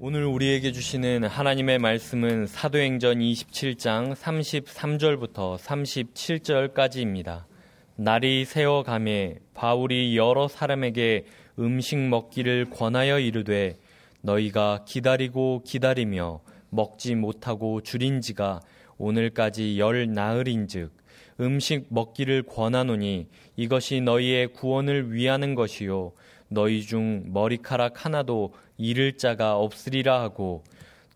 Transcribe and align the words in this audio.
오늘 0.00 0.24
우리에게 0.24 0.72
주시는 0.72 1.22
하나님의 1.22 1.78
말씀은 1.78 2.48
사도행전 2.48 3.20
27장 3.20 4.16
33절부터 4.16 5.56
37절까지입니다. 5.56 7.44
날이 7.94 8.44
새어가매 8.44 9.36
바울이 9.54 10.16
여러 10.16 10.48
사람에게 10.48 11.26
음식 11.60 11.96
먹기를 11.96 12.70
권하여 12.70 13.20
이르되 13.20 13.78
너희가 14.20 14.84
기다리고 14.84 15.62
기다리며 15.64 16.40
먹지 16.70 17.14
못하고 17.14 17.80
줄인 17.80 18.20
지가 18.20 18.62
오늘까지 18.98 19.78
열 19.78 20.12
나흘인즉 20.12 20.92
음식 21.40 21.86
먹기를 21.90 22.42
권하노니 22.42 23.28
이것이 23.54 24.00
너희의 24.00 24.48
구원을 24.48 25.12
위하는 25.12 25.54
것이요 25.54 26.12
너희 26.48 26.82
중 26.82 27.24
머리카락 27.32 28.04
하나도 28.04 28.54
잃을 28.76 29.16
자가 29.16 29.56
없으리라 29.56 30.20
하고 30.20 30.62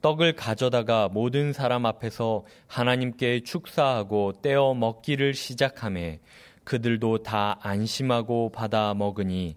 떡을 0.01 0.35
가져다가 0.35 1.09
모든 1.09 1.53
사람 1.53 1.85
앞에서 1.87 2.45
하나님께 2.67 3.41
축사하고 3.41 4.35
떼어 4.43 4.75
먹기를 4.75 5.35
시작하매 5.35 6.21
그들도 6.65 7.23
다 7.23 7.59
안심하고 7.63 8.51
받아 8.51 8.93
먹으니 8.95 9.57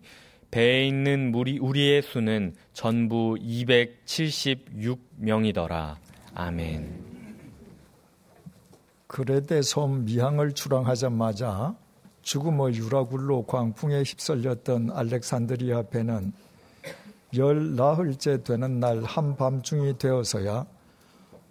배에 0.49 0.87
있는 0.87 1.33
우리, 1.33 1.59
우리의 1.59 2.01
수는 2.01 2.55
전부 2.73 3.37
276명이더라. 3.39 5.95
아멘. 6.33 7.11
그레데 9.07 9.61
섬 9.61 10.05
미항을 10.05 10.53
출항하자마자 10.53 11.75
죽음의 12.21 12.75
유라굴로 12.75 13.45
광풍에 13.45 14.03
휩쓸렸던 14.03 14.91
알렉산드리아 14.91 15.83
배는 15.83 16.33
열 17.38 17.76
나흘째 17.76 18.44
되는 18.44 18.80
날 18.80 19.03
한밤중이 19.03 19.98
되어서야 19.98 20.66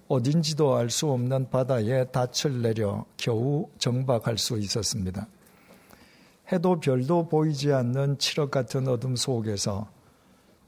어딘지도 0.09 0.75
알 0.75 0.91
수 0.91 1.11
없는 1.11 1.51
바다에 1.51 2.05
닻을 2.11 2.63
내려 2.63 3.05
겨우 3.17 3.69
정박할 3.79 4.39
수 4.39 4.59
있었습니다. 4.59 5.27
해도 6.53 6.81
별도 6.81 7.29
보이지 7.29 7.73
않는 7.73 8.19
칠흑 8.19 8.51
같은 8.51 8.89
어둠 8.89 9.15
속에서 9.15 9.89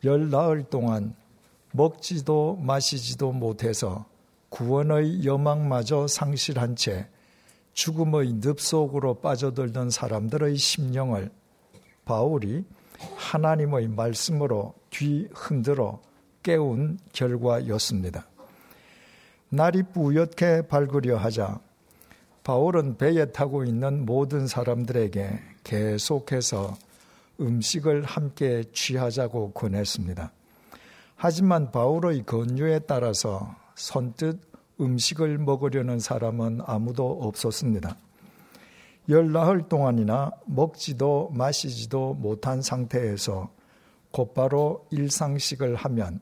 열 0.05 0.31
나흘 0.31 0.63
동안 0.65 1.15
먹지도 1.73 2.57
마시지도 2.63 3.33
못해서 3.33 4.07
구원의 4.51 5.25
여망마저 5.25 6.07
상실한 6.07 6.77
채 6.77 7.09
죽음의 7.73 8.35
늪 8.41 8.61
속으로 8.61 9.15
빠져들던 9.15 9.91
사람들의 9.91 10.57
심령을 10.57 11.31
바울이 12.05 12.65
하나님의 13.17 13.89
말씀으로 13.89 14.75
뒤 14.91 15.29
흔들어 15.35 16.01
깨운 16.43 16.99
결과였습니다. 17.13 18.27
날이 19.49 19.83
뿌옇게 19.83 20.63
밝으려 20.69 21.17
하자 21.17 21.61
바울은 22.43 22.97
배에 22.97 23.27
타고 23.27 23.65
있는 23.65 24.05
모든 24.05 24.47
사람들에게 24.47 25.41
계속해서 25.63 26.77
음식을 27.41 28.05
함께 28.05 28.65
취하자고 28.73 29.53
권했습니다. 29.53 30.33
하지만 31.17 31.71
바울의 31.71 32.25
권유에 32.27 32.81
따라서 32.81 33.55
선뜻 33.77 34.41
음식을 34.81 35.39
먹으려는 35.39 36.01
사람은 36.01 36.61
아무도 36.65 37.21
없었습니다. 37.23 37.97
열나흘 39.09 39.69
동안이나 39.69 40.31
먹지도 40.47 41.31
마시지도 41.35 42.15
못한 42.15 42.63
상태에서 42.63 43.51
곧바로 44.13 44.87
일상식을 44.91 45.75
하면 45.75 46.21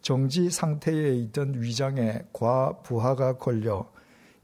정지 0.00 0.50
상태에 0.50 1.14
있던 1.16 1.60
위장에 1.60 2.22
과부하가 2.32 3.36
걸려 3.36 3.90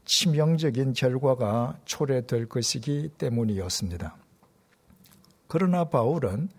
치명적인 0.03 0.93
결과가 0.93 1.79
초래될 1.85 2.47
것이기 2.47 3.09
때문이었습니다. 3.17 4.15
그러나 5.47 5.85
바울은 5.85 6.49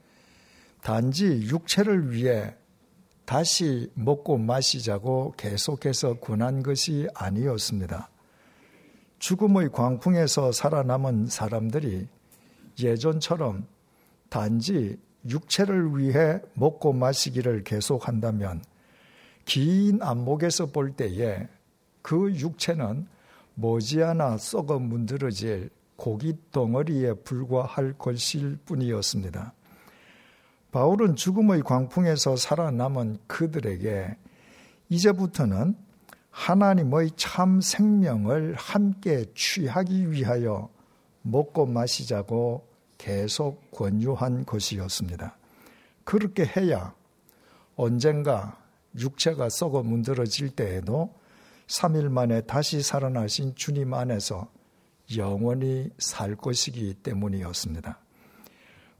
단지 0.82 1.26
육체를 1.26 2.12
위해 2.12 2.54
다시 3.24 3.90
먹고 3.94 4.38
마시자고 4.38 5.34
계속해서 5.36 6.14
권한 6.20 6.62
것이 6.62 7.08
아니었습니다. 7.14 8.08
죽음의 9.18 9.70
광풍에서 9.72 10.52
살아남은 10.52 11.26
사람들이 11.26 12.06
예전처럼 12.78 13.66
단지 14.28 14.98
육체를 15.28 15.96
위해 15.98 16.40
먹고 16.54 16.92
마시기를 16.92 17.64
계속한다면 17.64 18.62
긴 19.44 20.02
안목에서 20.02 20.66
볼 20.66 20.92
때에 20.92 21.48
그 22.02 22.32
육체는 22.34 23.06
머지않아 23.54 24.36
썩어 24.36 24.78
문드러질 24.78 25.70
고기 25.96 26.36
덩어리에 26.52 27.14
불과할 27.14 27.94
것일 27.96 28.58
뿐이었습니다. 28.66 29.54
바울은 30.70 31.16
죽음의 31.16 31.62
광풍에서 31.62 32.36
살아남은 32.36 33.18
그들에게 33.26 34.16
이제부터는 34.90 35.74
하나님의 36.36 37.12
참 37.16 37.62
생명을 37.62 38.54
함께 38.56 39.24
취하기 39.34 40.12
위하여 40.12 40.68
먹고 41.22 41.64
마시자고 41.64 42.68
계속 42.98 43.70
권유한 43.70 44.44
것이었습니다. 44.44 45.34
그렇게 46.04 46.44
해야 46.44 46.94
언젠가 47.74 48.62
육체가 48.98 49.48
썩어 49.48 49.82
문드러질 49.82 50.50
때에도 50.50 51.14
3일 51.68 52.10
만에 52.10 52.42
다시 52.42 52.82
살아나신 52.82 53.54
주님 53.56 53.94
안에서 53.94 54.48
영원히 55.16 55.90
살 55.98 56.36
것이기 56.36 56.94
때문이었습니다. 57.02 57.98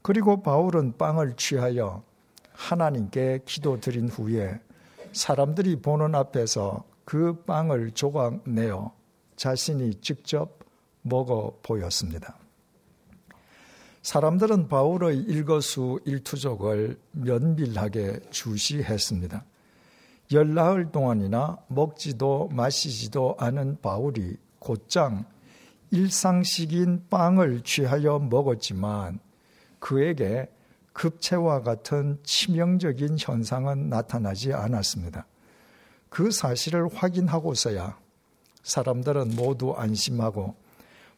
그리고 0.01 0.43
바울은 0.43 0.97
빵을 0.97 1.37
취하여 1.37 2.03
하나님께 2.55 3.41
기도드린 3.45 4.09
후에 4.09 4.59
사람들이 5.13 5.83
보는 5.83 6.15
앞에서 6.15 6.96
그 7.07 7.45
빵을 7.45 7.93
조각 7.93 8.43
내어 8.51 8.93
자신이 9.37 10.01
직접 10.01 10.59
먹어 11.03 11.57
보였습니다. 11.63 12.37
사람들은 14.03 14.67
바울의 14.67 15.19
일거수 15.19 16.01
일투족을 16.05 16.99
면밀하게 17.13 18.21
주시했습니다. 18.31 19.45
열나흘 20.33 20.91
동안이나 20.91 21.59
먹지도 21.69 22.49
마시지도 22.53 23.37
않은 23.39 23.81
바울이 23.81 24.37
곧장 24.59 25.25
일상식인 25.93 27.07
빵을 27.09 27.61
취하여 27.61 28.19
먹었지만 28.19 29.21
그에게 29.79 30.51
급체와 30.93 31.63
같은 31.63 32.19
치명적인 32.25 33.17
현상은 33.21 33.91
나타나지 33.91 34.53
않았습니다. 34.53 35.25
그 36.17 36.31
사실을 36.31 36.89
확인하고서야 36.95 37.95
사람들은 38.63 39.37
모두 39.37 39.75
안심하고 39.75 40.55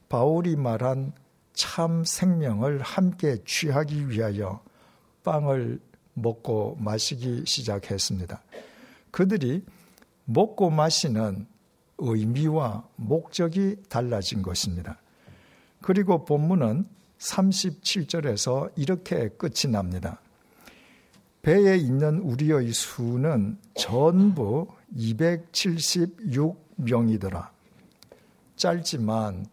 바울이 0.09 0.57
말한 0.57 1.13
참 1.53 2.03
생명을 2.03 2.83
함께 2.83 3.37
취하기 3.47 4.09
위하여 4.09 4.61
빵을 5.23 5.79
먹고 6.15 6.79
마시기 6.81 7.45
시작했습니다. 7.47 8.43
그들이 9.13 9.65
먹고 10.25 10.69
마시는 10.71 11.47
의미와 11.99 12.89
목적이 12.97 13.77
달라진 13.89 14.43
것입니다. 14.43 14.99
그리고 15.81 16.25
본문은 16.25 16.89
37절에서 17.21 18.73
이렇게 18.75 19.29
끝이 19.29 19.71
납니다. 19.71 20.21
배에 21.43 21.77
있는 21.77 22.19
우리의 22.19 22.73
수는 22.73 23.59
전부 23.77 24.77
276명이더라. 24.97 27.49
짧지만 28.57 29.47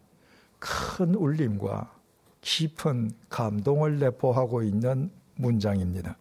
큰 0.58 1.14
울림과 1.14 1.92
깊은 2.40 3.10
감동을 3.28 3.98
내포하고 3.98 4.62
있는 4.62 5.10
문장입니다. 5.36 6.16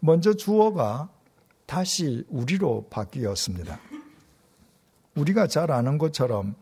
먼저 0.00 0.34
주어가 0.34 1.08
다시 1.66 2.24
우리로 2.28 2.86
바뀌었습니다. 2.90 3.80
우리가 5.16 5.46
잘 5.46 5.70
아는 5.70 5.98
것처럼 5.98 6.54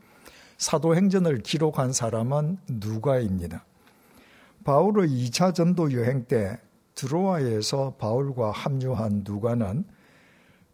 사도행전을 0.59 1.39
기록한 1.39 1.93
사람은 1.93 2.59
누가입니다. 2.69 3.65
바울의 4.65 5.09
2차 5.09 5.55
전도 5.55 5.93
여행 5.93 6.25
때 6.27 6.61
드로아에서 6.95 7.95
바울과 7.99 8.53
합류한 8.53 9.23
누가는 9.25 9.85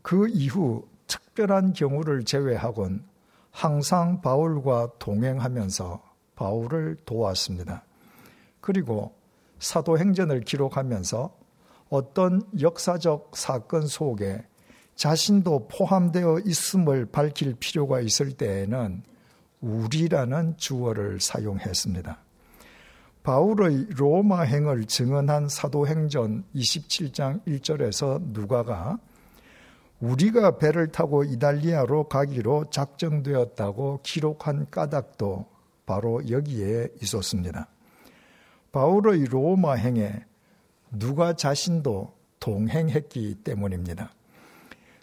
그 0.08 0.26
이후 0.30 0.88
특별한 1.06 1.74
경우를 1.74 2.24
제외하곤 2.24 3.04
항상 3.50 4.22
바울과 4.22 4.92
동행하면서 4.98 6.02
바울을 6.34 6.96
도왔습니다. 7.04 7.84
그리고 8.62 9.14
사도행전을 9.58 10.40
기록하면서 10.40 11.36
어떤 11.90 12.40
역사적 12.58 13.32
사건 13.36 13.86
속에 13.86 14.46
자신도 14.94 15.68
포함되어 15.68 16.38
있음을 16.46 17.04
밝힐 17.04 17.54
필요가 17.56 18.00
있을 18.00 18.32
때에는 18.32 19.02
우리라는 19.60 20.56
주어를 20.56 21.20
사용했습니다. 21.20 22.18
바울의 23.24 23.88
로마행을 23.90 24.86
증언한 24.86 25.50
사도행전 25.50 26.44
27장 26.54 27.44
1절에서 27.44 28.22
누가가 28.32 28.98
우리가 30.00 30.58
배를 30.58 30.88
타고 30.88 31.24
이달리아로 31.24 32.04
가기로 32.04 32.70
작정되었다고 32.70 34.00
기록한 34.02 34.70
까닭도 34.70 35.46
바로 35.86 36.28
여기에 36.28 36.88
있었습니다. 37.02 37.68
바울의 38.70 39.24
로마 39.24 39.74
행에 39.74 40.24
누가 40.90 41.32
자신도 41.32 42.12
동행했기 42.38 43.36
때문입니다. 43.42 44.10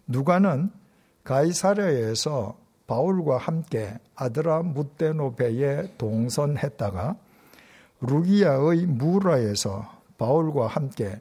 누가는 0.08 0.72
가이사랴에서 1.24 2.58
바울과 2.88 3.38
함께 3.38 3.98
아드라 4.16 4.62
무테노베에 4.62 5.96
동선했다가 5.98 7.18
루기아의 8.02 8.86
무라에서 8.86 9.92
바울과 10.18 10.68
함께 10.68 11.20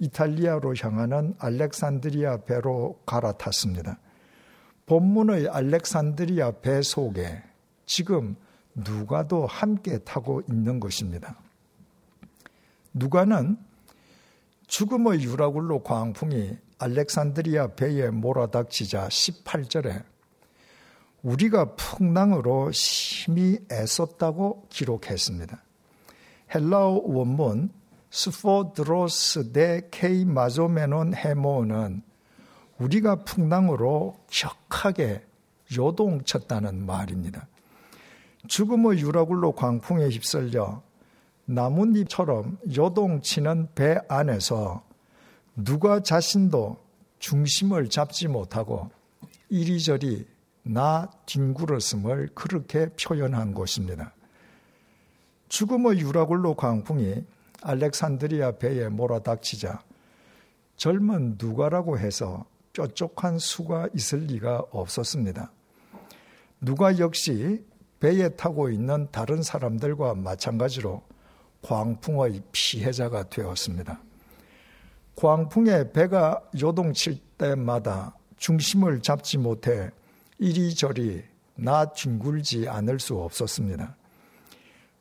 이탈리아로 0.00 0.74
향하는 0.76 1.34
알렉산드리아 1.38 2.38
배로 2.38 3.00
갈아탔습니다. 3.06 3.98
본문의 4.86 5.48
알렉산드리아 5.48 6.52
배 6.62 6.82
속에 6.82 7.42
지금 7.86 8.34
누가도 8.74 9.46
함께 9.46 9.98
타고 9.98 10.42
있는 10.48 10.80
것입니다. 10.80 11.36
누가는 12.94 13.56
죽음의 14.66 15.22
유라굴로 15.22 15.82
광풍이 15.82 16.56
알렉산드리아 16.78 17.74
배에 17.74 18.08
몰아닥치자 18.08 19.08
18절에 19.08 20.02
우리가 21.22 21.74
풍랑으로 21.74 22.72
심히 22.72 23.58
애썼다고 23.70 24.66
기록했습니다. 24.70 25.62
헬라어 26.54 27.02
원문 27.04 27.70
스포드로스 28.10 29.52
데 29.52 29.88
케이 29.90 30.24
마조메논 30.24 31.14
헤모는 31.14 32.02
우리가 32.78 33.24
풍랑으로 33.24 34.16
격하게 34.28 35.24
요동쳤다는 35.76 36.84
말입니다. 36.84 37.46
죽음의 38.48 38.98
유라굴로 39.00 39.52
광풍에 39.52 40.08
휩쓸려 40.08 40.82
나뭇잎처럼 41.44 42.58
요동치는 42.74 43.68
배 43.74 43.98
안에서 44.08 44.82
누가 45.56 46.00
자신도 46.00 46.78
중심을 47.18 47.90
잡지 47.90 48.28
못하고 48.28 48.90
이리저리 49.50 50.26
나 50.62 51.10
뒹굴었음을 51.26 52.30
그렇게 52.34 52.88
표현한 52.90 53.54
것입니다. 53.54 54.14
죽음의 55.48 55.98
유라굴로 56.00 56.54
광풍이 56.54 57.24
알렉산드리아 57.62 58.52
배에 58.52 58.88
몰아닥치자 58.88 59.82
젊은 60.76 61.36
누가라고 61.38 61.98
해서 61.98 62.46
뾰족한 62.72 63.38
수가 63.38 63.88
있을 63.94 64.20
리가 64.20 64.64
없었습니다. 64.70 65.52
누가 66.60 66.98
역시 66.98 67.64
배에 68.00 68.30
타고 68.30 68.70
있는 68.70 69.08
다른 69.10 69.42
사람들과 69.42 70.14
마찬가지로 70.14 71.02
광풍의 71.62 72.42
피해자가 72.52 73.28
되었습니다. 73.28 74.00
광풍에 75.16 75.92
배가 75.92 76.42
요동칠 76.58 77.18
때마다 77.36 78.16
중심을 78.38 79.02
잡지 79.02 79.36
못해 79.36 79.90
이리저리 80.38 81.22
나 81.56 81.92
뒹굴지 81.92 82.68
않을 82.68 82.98
수 83.00 83.18
없었습니다. 83.18 83.96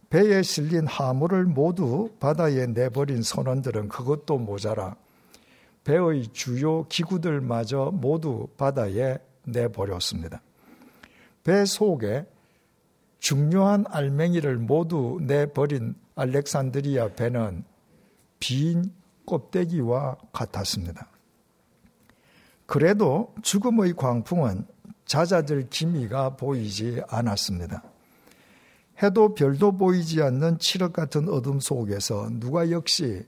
배에 0.10 0.42
실린 0.42 0.88
화물을 0.88 1.46
모두 1.46 2.10
바다에 2.20 2.66
내버린 2.68 3.22
선원들은 3.22 3.90
그것도 3.90 4.40
모자라 4.40 4.96
배의 5.84 6.28
주요 6.34 6.88
기구들마저 6.88 7.92
모두 7.94 8.48
바다에 8.58 9.18
내버렸습니다. 9.44 10.42
배 11.44 11.66
속에 11.66 12.26
중요한 13.20 13.86
알맹이를 13.88 14.58
모두 14.58 15.20
내버린 15.22 15.96
알렉산드리아 16.16 17.10
배는 17.16 17.64
빈 18.40 18.92
껍데기와 19.26 20.18
같았습니다. 20.32 21.08
그래도 22.66 23.34
죽음의 23.42 23.94
광풍은 23.94 24.66
잦아들 25.06 25.70
기미가 25.70 26.36
보이지 26.36 27.02
않았습니다. 27.08 27.84
해도 29.02 29.34
별도 29.34 29.72
보이지 29.72 30.22
않는 30.22 30.60
칠흑 30.60 30.92
같은 30.94 31.30
어둠 31.30 31.60
속에서 31.60 32.30
누가 32.32 32.70
역시 32.70 33.26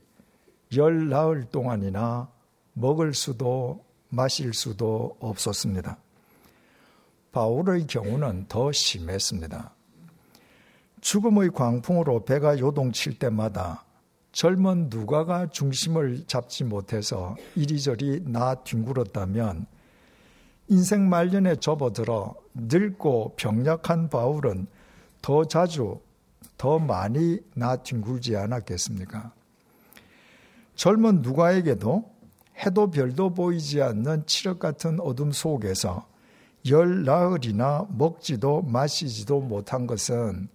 열 0.76 1.08
나흘 1.08 1.44
동안이나 1.44 2.28
먹을 2.74 3.14
수도 3.14 3.84
마실 4.08 4.52
수도 4.52 5.16
없었습니다. 5.20 5.96
바울의 7.32 7.86
경우는 7.86 8.46
더 8.48 8.70
심했습니다. 8.70 9.74
죽음의 11.00 11.50
광풍으로 11.50 12.24
배가 12.24 12.58
요동칠 12.58 13.18
때마다 13.18 13.84
젊은 14.32 14.88
누가가 14.90 15.46
중심을 15.48 16.24
잡지 16.26 16.64
못해서 16.64 17.36
이리저리 17.56 18.24
나 18.26 18.54
뒹굴었다면 18.54 19.66
인생 20.68 21.08
말년에 21.08 21.56
접어들어 21.56 22.34
늙고 22.54 23.34
병약한 23.36 24.08
바울은 24.08 24.66
더 25.22 25.44
자주 25.44 26.00
더 26.58 26.78
많이 26.78 27.38
나 27.54 27.76
뒹굴지 27.76 28.36
않았겠습니까? 28.36 29.32
젊은 30.74 31.22
누가에게도 31.22 32.10
해도 32.58 32.90
별도 32.90 33.32
보이지 33.32 33.80
않는 33.82 34.26
칠흑 34.26 34.58
같은 34.58 35.00
어둠 35.00 35.32
속에서 35.32 36.06
열 36.68 37.04
나흘이나 37.04 37.86
먹지도 37.90 38.62
마시지도 38.62 39.40
못한 39.40 39.86
것은 39.86 40.48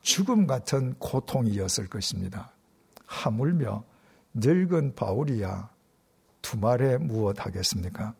죽음 0.00 0.46
같은 0.46 0.94
고통이었을 0.98 1.88
것입니다. 1.88 2.52
하물며 3.06 3.84
늙은 4.34 4.94
바울이야 4.94 5.68
두말에 6.42 6.98
무엇 6.98 7.44
하겠습니까? 7.44 8.14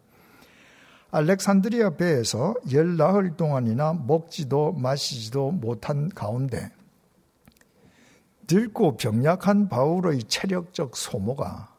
알렉산드리아 1.16 1.96
배에서 1.96 2.54
열 2.73 2.99
나흘 2.99 3.38
동안이나 3.38 3.94
먹지도 3.94 4.73
마시지도 4.73 5.50
못한 5.50 6.11
가운데 6.11 6.70
늙고 8.50 8.99
병약한 8.99 9.70
바울의 9.70 10.25
체력적 10.25 10.94
소모가 10.94 11.75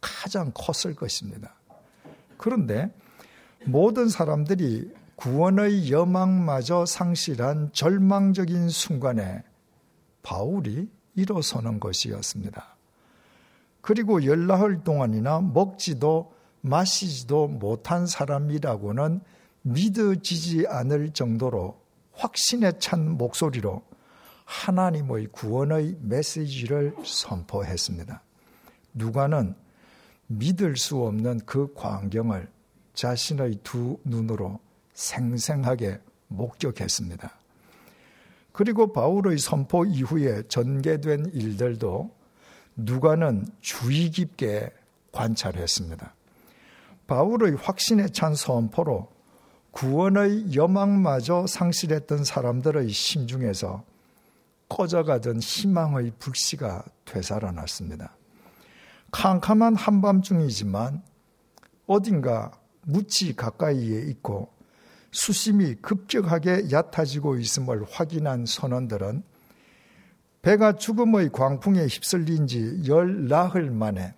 가장 0.00 0.50
컸을 0.52 0.96
것입니다. 0.96 1.54
그런데 2.38 2.92
모든 3.66 4.08
사람들이 4.08 4.92
구원의 5.14 5.92
여망마저 5.92 6.86
상실한 6.86 7.70
절망적인 7.72 8.68
순간에 8.68 9.44
바울이 10.24 10.90
일어서는 11.14 11.78
것이었습니다. 11.78 12.76
그리고 13.80 14.24
열나흘 14.24 14.82
동안이나 14.82 15.40
먹지도 15.40 16.35
마시지도 16.66 17.46
못한 17.46 18.06
사람이라고는 18.06 19.20
믿어지지 19.62 20.66
않을 20.68 21.12
정도로 21.12 21.80
확신에 22.12 22.72
찬 22.78 23.10
목소리로 23.10 23.82
하나님의 24.44 25.28
구원의 25.32 25.96
메시지를 26.00 26.94
선포했습니다. 27.04 28.22
누가는 28.94 29.54
믿을 30.28 30.76
수 30.76 31.04
없는 31.04 31.40
그 31.46 31.72
광경을 31.74 32.48
자신의 32.94 33.60
두 33.62 33.98
눈으로 34.04 34.58
생생하게 34.94 36.00
목격했습니다. 36.28 37.30
그리고 38.52 38.92
바울의 38.92 39.38
선포 39.38 39.84
이후에 39.84 40.42
전개된 40.48 41.30
일들도 41.32 42.10
누가는 42.76 43.46
주의 43.60 44.10
깊게 44.10 44.70
관찰했습니다. 45.12 46.15
바울의 47.06 47.56
확신에 47.56 48.08
찬 48.08 48.34
선포로 48.34 49.08
구원의 49.70 50.54
여망마저 50.54 51.46
상실했던 51.46 52.24
사람들의 52.24 52.88
심중에서 52.88 53.84
꺼져가던 54.68 55.40
희망의 55.40 56.12
불씨가 56.18 56.84
되살아났습니다. 57.04 58.16
캄캄한 59.12 59.76
한밤중이지만 59.76 61.02
어딘가 61.86 62.52
무치 62.82 63.36
가까이에 63.36 64.00
있고 64.10 64.52
수심이 65.12 65.76
급격하게 65.76 66.70
얕아지고 66.70 67.38
있음을 67.38 67.84
확인한 67.90 68.44
선원들은 68.46 69.22
배가 70.42 70.76
죽음의 70.76 71.30
광풍에 71.30 71.86
휩쓸린 71.86 72.46
지 72.46 72.86
열 72.86 73.28
나흘 73.28 73.70
만에 73.70 74.14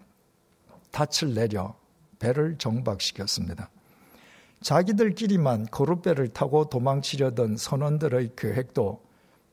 닻을 0.92 1.34
내려 1.34 1.77
배를 2.18 2.56
정박시켰습니다. 2.58 3.70
자기들끼리만 4.60 5.66
거룻배를 5.70 6.28
타고 6.28 6.64
도망치려던 6.68 7.56
선원들의 7.56 8.32
계획도 8.36 9.00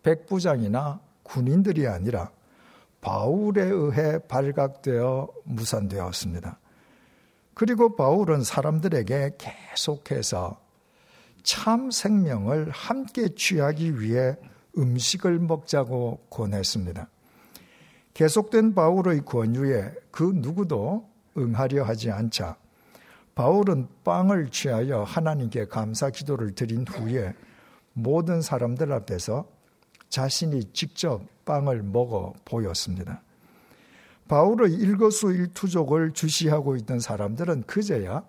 백부장이나 0.03 0.99
군인들이 1.23 1.87
아니라 1.87 2.31
바울에 3.01 3.63
의해 3.63 4.19
발각되어 4.19 5.29
무산되었습니다. 5.43 6.59
그리고 7.53 7.95
바울은 7.95 8.43
사람들에게 8.43 9.37
계속해서 9.37 10.59
참 11.43 11.91
생명을 11.91 12.71
함께 12.71 13.29
취하기 13.35 14.01
위해 14.01 14.35
음식을 14.77 15.39
먹자고 15.39 16.25
권했습니다. 16.29 17.07
계속된 18.15 18.73
바울의 18.73 19.23
권유에 19.25 19.93
그 20.09 20.31
누구도 20.35 21.07
응하려 21.37 21.83
하지 21.83 22.11
않자 22.11 22.57
바울은 23.35 23.87
빵을 24.03 24.49
취하여 24.49 25.03
하나님께 25.03 25.65
감사 25.65 26.09
기도를 26.09 26.55
드린 26.55 26.85
후에 26.87 27.33
모든 27.93 28.41
사람들 28.41 28.91
앞에서 28.93 29.45
자신이 30.09 30.71
직접 30.71 31.21
빵을 31.43 31.83
먹어 31.83 32.33
보였습니다. 32.45 33.21
바울의 34.27 34.73
일거수일투족을 34.73 36.13
주시하고 36.13 36.77
있던 36.77 36.99
사람들은 36.99 37.63
그제야 37.63 38.23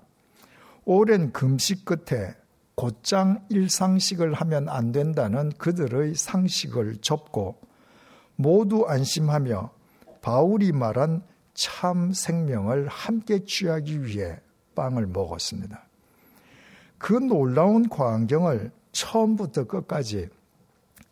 오랜 0.84 1.32
금식 1.32 1.84
끝에 1.84 2.34
곧장 2.74 3.46
일상식을 3.48 4.34
하면 4.34 4.68
안 4.68 4.92
된다는 4.92 5.50
그들의 5.56 6.14
상식을 6.14 6.98
접고 7.00 7.60
모두 8.36 8.84
안심하며 8.86 9.70
바울이 10.20 10.72
말한 10.72 11.22
참 11.56 12.12
생명을 12.12 12.86
함께 12.86 13.44
취하기 13.44 14.04
위해 14.04 14.38
빵을 14.74 15.06
먹었습니다. 15.06 15.82
그 16.98 17.14
놀라운 17.14 17.88
광경을 17.88 18.70
처음부터 18.92 19.64
끝까지 19.64 20.28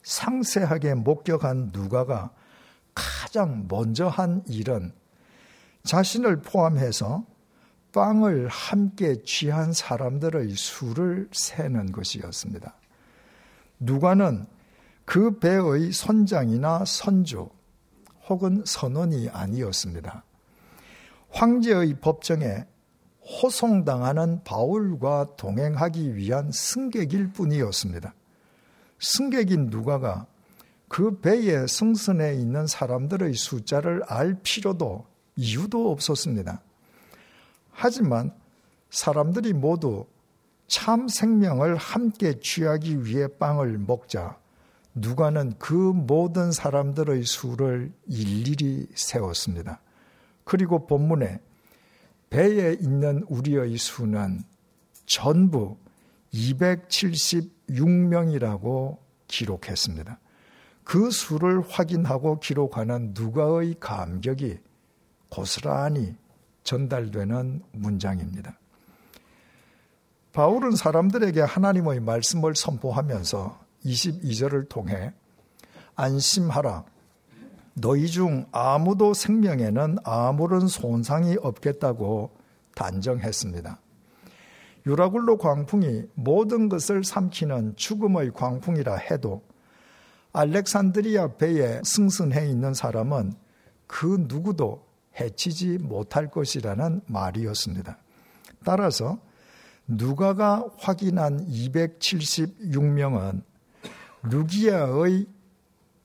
상세하게 0.02 0.94
목격한 0.94 1.70
누가가 1.72 2.30
가장 2.94 3.66
먼저 3.68 4.06
한 4.06 4.42
일은 4.46 4.92
자신을 5.82 6.42
포함해서 6.42 7.24
빵을 7.92 8.48
함께 8.48 9.22
취한 9.24 9.72
사람들의 9.72 10.50
수를 10.50 11.28
세는 11.32 11.92
것이었습니다. 11.92 12.74
누가는 13.78 14.46
그 15.06 15.38
배의 15.38 15.92
선장이나 15.92 16.84
선주 16.84 17.48
혹은 18.28 18.62
선원이 18.66 19.30
아니었습니다. 19.30 20.22
황제의 21.34 21.96
법정에 22.00 22.64
호송당하는 23.20 24.44
바울과 24.44 25.34
동행하기 25.36 26.14
위한 26.14 26.52
승객일 26.52 27.32
뿐이었습니다. 27.32 28.14
승객인 29.00 29.66
누가가 29.66 30.26
그 30.86 31.18
배에 31.18 31.66
승선해 31.66 32.34
있는 32.34 32.68
사람들의 32.68 33.34
숫자를 33.34 34.02
알 34.06 34.38
필요도 34.42 35.06
이유도 35.34 35.90
없었습니다. 35.90 36.62
하지만 37.72 38.32
사람들이 38.90 39.54
모두 39.54 40.06
참 40.68 41.08
생명을 41.08 41.74
함께 41.74 42.38
취하기 42.38 43.04
위해 43.04 43.26
빵을 43.26 43.78
먹자 43.78 44.38
누가는 44.94 45.54
그 45.58 45.72
모든 45.72 46.52
사람들의 46.52 47.24
수를 47.24 47.92
일일이 48.06 48.86
세웠습니다. 48.94 49.80
그리고 50.44 50.86
본문에 50.86 51.40
배에 52.30 52.76
있는 52.80 53.24
우리의 53.28 53.76
수는 53.76 54.44
전부 55.06 55.76
276명이라고 56.32 58.96
기록했습니다. 59.28 60.18
그 60.82 61.10
수를 61.10 61.60
확인하고 61.62 62.40
기록하는 62.40 63.12
누가의 63.14 63.76
감격이 63.80 64.58
고스란히 65.28 66.16
전달되는 66.62 67.62
문장입니다. 67.72 68.58
바울은 70.32 70.72
사람들에게 70.72 71.40
하나님의 71.40 72.00
말씀을 72.00 72.56
선포하면서 72.56 73.64
22절을 73.84 74.68
통해 74.68 75.14
안심하라. 75.94 76.84
너희 77.74 78.06
중 78.06 78.46
아무도 78.52 79.14
생명에는 79.14 79.98
아무런 80.04 80.68
손상이 80.68 81.36
없겠다고 81.40 82.30
단정했습니다. 82.74 83.80
유라굴로 84.86 85.38
광풍이 85.38 86.04
모든 86.14 86.68
것을 86.68 87.04
삼키는 87.04 87.76
죽음의 87.76 88.32
광풍이라 88.32 88.96
해도 88.96 89.42
알렉산드리아 90.32 91.36
배에 91.36 91.80
승선해 91.84 92.48
있는 92.48 92.74
사람은 92.74 93.32
그 93.86 94.24
누구도 94.28 94.84
해치지 95.18 95.78
못할 95.78 96.30
것이라는 96.30 97.00
말이었습니다. 97.06 97.96
따라서 98.64 99.18
누가가 99.86 100.64
확인한 100.78 101.46
276명은 101.46 103.42
루기아의 104.22 105.26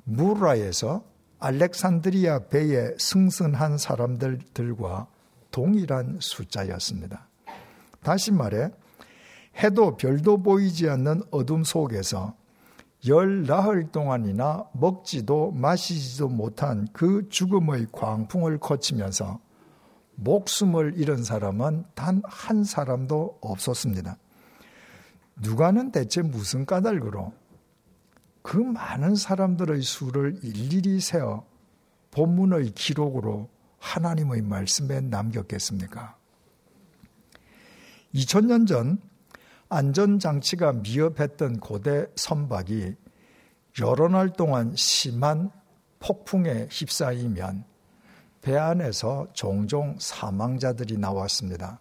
무라에서 0.04 1.09
알렉산드리아 1.40 2.48
배에 2.50 2.92
승선한 2.98 3.78
사람들과 3.78 5.08
동일한 5.52 6.18
숫자였습니다. 6.20 7.28
다시 8.04 8.32
말해 8.32 8.70
해도 9.62 9.98
별도 9.98 10.42
보이지 10.42 10.90
않는 10.90 11.24
어둠 11.32 11.64
속에서 11.64 12.36
열 13.08 13.44
나흘 13.44 13.92
동안이나 13.92 14.66
먹지도 14.74 15.52
마시지도 15.52 16.28
못한 16.28 16.88
그 16.92 17.28
죽음의 17.30 17.88
광풍을 17.92 18.60
거치면서 18.60 19.40
목숨을 20.16 20.96
잃은 20.98 21.24
사람은 21.24 21.86
단 21.96 22.22
한 22.26 22.66
사람도 22.66 23.40
없었습니다. 23.42 24.18
누가는 25.38 25.92
대체 25.92 26.22
무슨 26.22 26.66
까닭으로 26.66 27.32
그 28.50 28.58
많은 28.58 29.14
사람들의 29.14 29.84
수를 29.84 30.40
일일이 30.42 31.00
세어 31.00 31.46
본문의 32.10 32.72
기록으로 32.72 33.48
하나님의 33.78 34.42
말씀에 34.42 35.02
남겼겠습니까? 35.02 36.18
2000년 38.16 38.66
전 38.68 39.00
안전장치가 39.70 40.74
미흡했던 40.74 41.60
고대 41.60 42.08
선박이 42.16 42.96
여러 43.82 44.08
날 44.08 44.34
동안 44.34 44.76
심한 44.76 45.52
폭풍에 46.00 46.70
휩싸이면 46.72 47.66
배 48.42 48.58
안에서 48.58 49.28
종종 49.34 49.96
사망자들이 50.00 50.98
나왔습니다. 50.98 51.80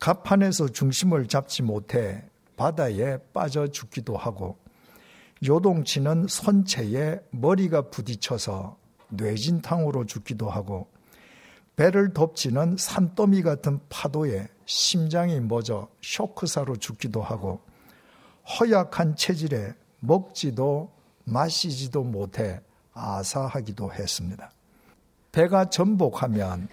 갑판에서 0.00 0.66
중심을 0.66 1.28
잡지 1.28 1.62
못해 1.62 2.28
바다에 2.56 3.18
빠져 3.32 3.68
죽기도 3.68 4.16
하고 4.16 4.63
요동치는 5.44 6.26
선체에 6.28 7.20
머리가 7.30 7.90
부딪혀서 7.90 8.78
뇌진탕으로 9.10 10.06
죽기도 10.06 10.48
하고 10.48 10.88
배를 11.76 12.14
덮치는 12.14 12.76
산더미 12.78 13.42
같은 13.42 13.80
파도에 13.88 14.48
심장이 14.64 15.40
멎어 15.40 15.88
쇼크사로 16.00 16.76
죽기도 16.76 17.20
하고 17.20 17.60
허약한 18.58 19.16
체질에 19.16 19.74
먹지도 20.00 20.92
마시지도 21.24 22.04
못해 22.04 22.60
아사하기도 22.92 23.92
했습니다. 23.92 24.50
배가 25.32 25.68
전복하면 25.68 26.68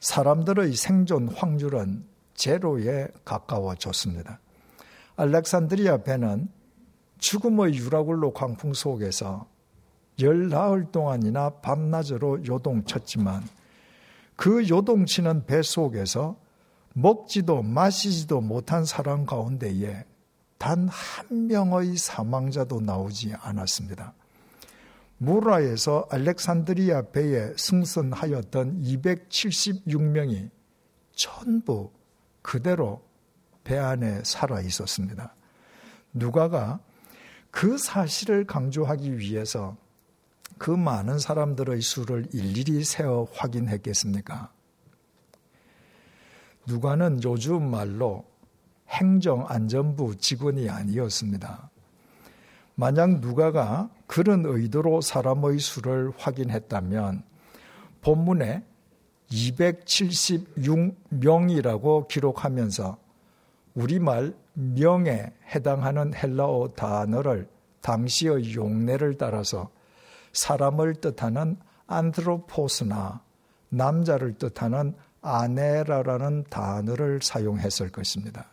사람들의 0.00 0.74
생존 0.74 1.28
확률은 1.28 2.04
제로에 2.34 3.08
가까워졌습니다. 3.24 4.40
알렉산드리아 5.16 5.98
배는 5.98 6.48
죽음의 7.22 7.74
유라굴로 7.76 8.32
광풍 8.32 8.74
속에서 8.74 9.46
열 10.20 10.48
나흘 10.48 10.90
동안이나 10.90 11.50
밤낮으로 11.50 12.44
요동쳤지만 12.44 13.44
그 14.34 14.68
요동치는 14.68 15.46
배 15.46 15.62
속에서 15.62 16.36
먹지도 16.94 17.62
마시지도 17.62 18.40
못한 18.40 18.84
사람 18.84 19.24
가운데에 19.24 20.04
단 20.58 20.88
한 20.88 21.46
명의 21.46 21.96
사망자도 21.96 22.80
나오지 22.80 23.34
않았습니다. 23.40 24.14
무라에서 25.18 26.08
알렉산드리아 26.10 27.10
배에 27.12 27.54
승선하였던 27.56 28.82
276명이 28.82 30.50
전부 31.14 31.92
그대로 32.42 33.02
배 33.62 33.78
안에 33.78 34.22
살아 34.24 34.60
있었습니다. 34.60 35.36
누가가 36.12 36.80
그 37.52 37.78
사실을 37.78 38.44
강조하기 38.44 39.18
위해서 39.18 39.76
그 40.58 40.72
많은 40.72 41.20
사람들의 41.20 41.80
수를 41.82 42.26
일일이 42.32 42.82
세어 42.82 43.28
확인했겠습니까? 43.32 44.50
누가는 46.66 47.22
요즘 47.22 47.70
말로 47.70 48.24
행정안전부 48.88 50.16
직원이 50.16 50.68
아니었습니다. 50.68 51.70
만약 52.74 53.20
누가가 53.20 53.88
그런 54.06 54.46
의도로 54.46 55.02
사람의 55.02 55.58
수를 55.58 56.10
확인했다면 56.16 57.22
본문에 58.00 58.64
276명이라고 59.30 62.08
기록하면서 62.08 62.96
우리말 63.74 64.34
명에 64.54 65.32
해당하는 65.54 66.14
헬라어 66.14 66.72
단어를 66.76 67.48
당시의 67.80 68.54
용례를 68.54 69.18
따라서 69.18 69.70
사람을 70.32 70.96
뜻하는 70.96 71.56
안드로포스나 71.86 73.22
남자를 73.68 74.34
뜻하는 74.34 74.94
아네라라는 75.20 76.44
단어를 76.50 77.20
사용했을 77.22 77.90
것입니다. 77.90 78.46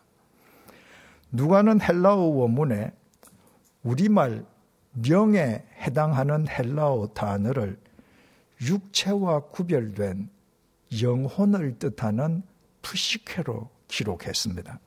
누가는 1.32 1.82
헬라어 1.82 2.16
원문에 2.16 2.92
우리말 3.84 4.46
명에 4.92 5.66
해당하는 5.82 6.48
헬라어 6.48 7.10
단어를 7.14 7.80
육체와 8.62 9.42
구별된 9.48 10.30
영혼을 11.02 11.78
뜻하는 11.78 12.44
푸시케로 12.82 13.70
기록했습니다. 13.88 14.80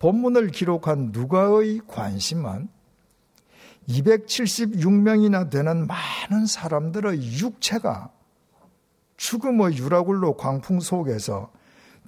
본문을 0.00 0.48
기록한 0.48 1.10
누가의 1.12 1.80
관심은 1.86 2.68
276명이나 3.88 5.50
되는 5.50 5.86
많은 5.86 6.46
사람들의 6.46 7.38
육체가 7.38 8.10
죽음의 9.16 9.76
유라굴로 9.76 10.36
광풍 10.36 10.80
속에서 10.80 11.52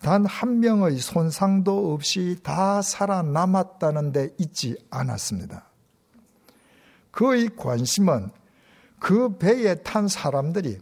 단 0.01 0.27
한 0.27 0.59
명의 0.59 0.99
손상도 0.99 1.93
없이 1.93 2.37
다 2.43 2.83
살아남았다는 2.83 4.11
데 4.11 4.31
있지 4.39 4.77
않았습니다. 4.91 5.69
그의 7.13 7.51
관심은 7.57 8.31
그 8.99 9.37
배에 9.39 9.77
탄 9.77 10.09
사람들이 10.09 10.79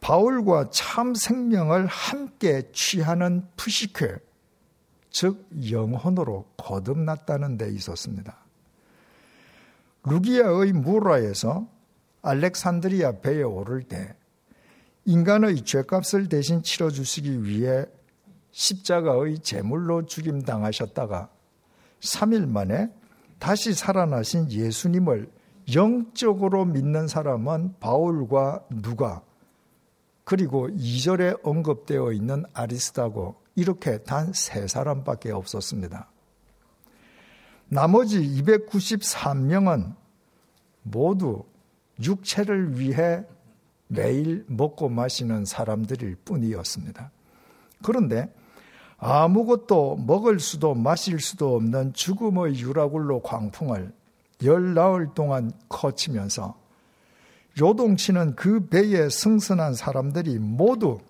바울과 0.00 0.70
참 0.70 1.14
생명을 1.14 1.86
함께 1.86 2.70
취하는 2.72 3.46
푸시케, 3.56 4.16
즉 5.10 5.48
영혼으로 5.70 6.46
거듭났다는 6.56 7.56
데 7.56 7.70
있었습니다. 7.70 8.36
루기아의 10.04 10.72
무라에서 10.72 11.66
알렉산드리아 12.22 13.20
배에 13.20 13.42
오를 13.42 13.82
때 13.82 14.14
인간의 15.04 15.64
죄값을 15.64 16.28
대신 16.28 16.62
치러 16.62 16.90
주시기 16.90 17.44
위해 17.44 17.86
십자가의 18.50 19.38
제물로 19.40 20.06
죽임 20.06 20.42
당하셨다가 20.42 21.30
3일 22.00 22.48
만에 22.48 22.90
다시 23.38 23.72
살아나신 23.72 24.50
예수님을 24.50 25.30
영적으로 25.74 26.64
믿는 26.64 27.08
사람은 27.08 27.74
바울과 27.78 28.64
누가 28.82 29.22
그리고 30.24 30.68
2절에 30.68 31.40
언급되어 31.42 32.12
있는 32.12 32.44
아리스타고 32.52 33.36
이렇게 33.58 33.98
단 33.98 34.32
세 34.32 34.68
사람밖에 34.68 35.32
없었습니다. 35.32 36.08
나머지 37.68 38.20
293명은 38.20 39.96
모두 40.84 41.42
육체를 42.00 42.78
위해 42.78 43.24
매일 43.88 44.44
먹고 44.46 44.88
마시는 44.88 45.44
사람들일 45.44 46.14
뿐이었습니다. 46.24 47.10
그런데 47.82 48.32
아무것도 48.98 49.96
먹을 50.06 50.38
수도 50.38 50.74
마실 50.76 51.18
수도 51.18 51.56
없는 51.56 51.94
죽음의 51.94 52.60
유라굴로 52.60 53.22
광풍을 53.22 53.92
열 54.44 54.74
나흘 54.74 55.14
동안 55.14 55.50
거치면서 55.68 56.56
요동치는 57.60 58.36
그 58.36 58.68
배에 58.68 59.08
승선한 59.08 59.74
사람들이 59.74 60.38
모두 60.38 61.00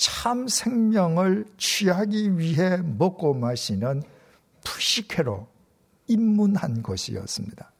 참 0.00 0.48
생명을 0.48 1.44
취하기 1.58 2.38
위해 2.38 2.78
먹고 2.78 3.34
마시는 3.34 4.02
푸시케로 4.64 5.46
입문한 6.06 6.82
것이었습니다. 6.82 7.70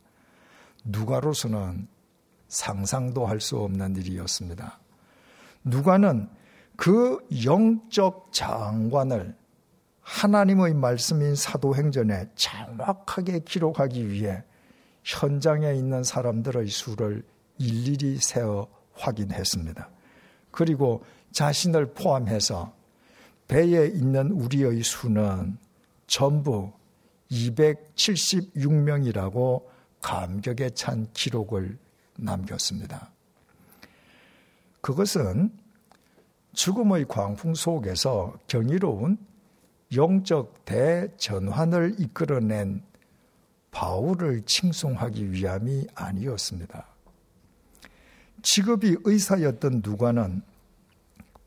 누가로서는 0.85 1.89
상상도 2.49 3.25
할 3.25 3.41
수 3.41 3.57
없는 3.59 3.97
일이었습니다. 3.97 4.81
누가는 5.65 6.29
그 6.77 7.27
영적 7.43 8.35
장관을 8.35 9.35
하나님의 10.03 10.75
말씀인 10.75 11.35
사도행전에 11.35 12.33
정확하게 12.35 13.41
기록하기 13.41 14.11
위해 14.11 14.45
현장에 15.05 15.73
있는 15.73 16.05
사람들의 16.05 16.67
수를 16.69 17.23
일일이 17.57 18.19
세어 18.19 18.69
확인했습니다. 18.93 19.89
그리고 20.51 21.03
자신을 21.33 21.95
포함해서 21.95 22.73
배에 23.49 23.87
있는 23.87 24.31
우리의 24.31 24.83
수는 24.83 25.57
전부 26.07 26.73
276명이라고 27.31 29.65
감격에 30.01 30.71
찬 30.71 31.07
기록을 31.13 31.77
남겼습니다. 32.17 33.11
그것은 34.81 35.53
죽음의 36.53 37.07
광풍 37.09 37.55
속에서 37.55 38.39
경이로운 38.47 39.19
영적 39.95 40.65
대전환을 40.65 41.97
이끌어낸 41.99 42.83
바울을 43.71 44.43
칭송하기 44.43 45.33
위함이 45.33 45.87
아니었습니다. 45.95 46.87
직업이 48.43 48.97
의사였던 49.05 49.83
누가는 49.85 50.43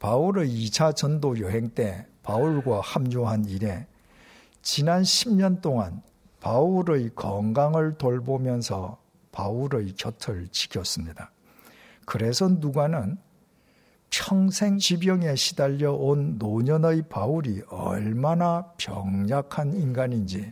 바울의 0.03 0.49
2차 0.49 0.93
전도 0.93 1.39
여행 1.39 1.69
때 1.69 2.05
바울과 2.23 2.81
합류한 2.81 3.45
이래 3.45 3.87
지난 4.61 5.01
10년 5.01 5.61
동안 5.61 6.01
바울의 6.41 7.11
건강을 7.15 7.93
돌보면서 7.93 8.97
바울의 9.31 9.93
곁을 9.95 10.49
지켰습니다. 10.49 11.31
그래서 12.05 12.49
누가는 12.49 13.17
평생 14.09 14.77
지병에 14.77 15.37
시달려 15.37 15.93
온 15.93 16.37
노년의 16.37 17.03
바울이 17.07 17.61
얼마나 17.69 18.73
병약한 18.75 19.73
인간인지 19.73 20.51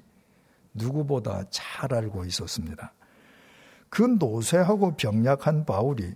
누구보다 0.75 1.43
잘 1.49 1.93
알고 1.93 2.23
있었습니다. 2.23 2.93
그 3.89 4.03
노쇠하고 4.17 4.95
병약한 4.95 5.65
바울이 5.65 6.15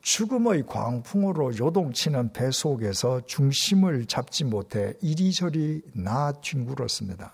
죽음의 0.00 0.66
광풍으로 0.66 1.58
요동치는 1.58 2.32
배 2.32 2.50
속에서 2.50 3.20
중심을 3.26 4.06
잡지 4.06 4.44
못해 4.44 4.94
이리저리 5.00 5.82
나 5.94 6.32
뒹굴었습니다. 6.32 7.32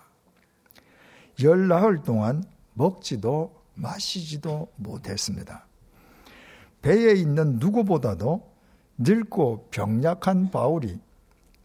열나흘 1.43 2.03
동안 2.03 2.43
먹지도 2.73 3.53
마시지도 3.75 4.69
못했습니다. 4.75 5.65
배에 6.81 7.13
있는 7.13 7.57
누구보다도 7.59 8.55
늙고 8.97 9.67
병약한 9.71 10.51
바울이 10.51 10.99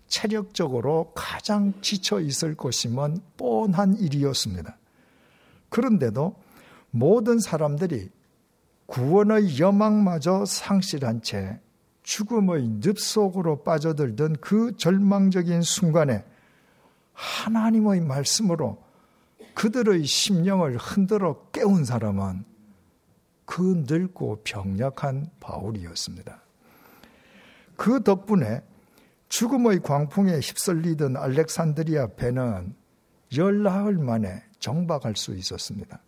체력적으로 0.09 1.13
가장 1.15 1.73
지쳐 1.83 2.21
있을 2.21 2.57
것임은 2.57 3.19
뻔한 3.37 3.97
일이었습니다. 3.97 4.77
그런데도 5.69 6.35
모든 6.91 7.39
사람들이 7.39 8.11
구원의 8.91 9.61
여망마저 9.61 10.45
상실한 10.45 11.23
채 11.23 11.61
죽음의 12.03 12.81
늪속으로 12.85 13.63
빠져들던 13.63 14.39
그 14.41 14.77
절망적인 14.77 15.63
순간에 15.63 16.25
하나님의 17.13 18.01
말씀으로 18.01 18.83
그들의 19.55 20.05
심령을 20.05 20.77
흔들어 20.77 21.47
깨운 21.53 21.85
사람은 21.85 22.45
그 23.45 23.85
늙고 23.87 24.43
병약한 24.43 25.31
바울이었습니다. 25.39 26.43
그 27.77 28.03
덕분에 28.03 28.63
죽음의 29.29 29.83
광풍에 29.83 30.35
휩쓸리던 30.41 31.17
알렉산드리아 31.17 32.09
배는 32.17 32.75
열나흘 33.37 33.99
만에 33.99 34.43
정박할 34.59 35.15
수 35.15 35.37
있었습니다. 35.37 36.01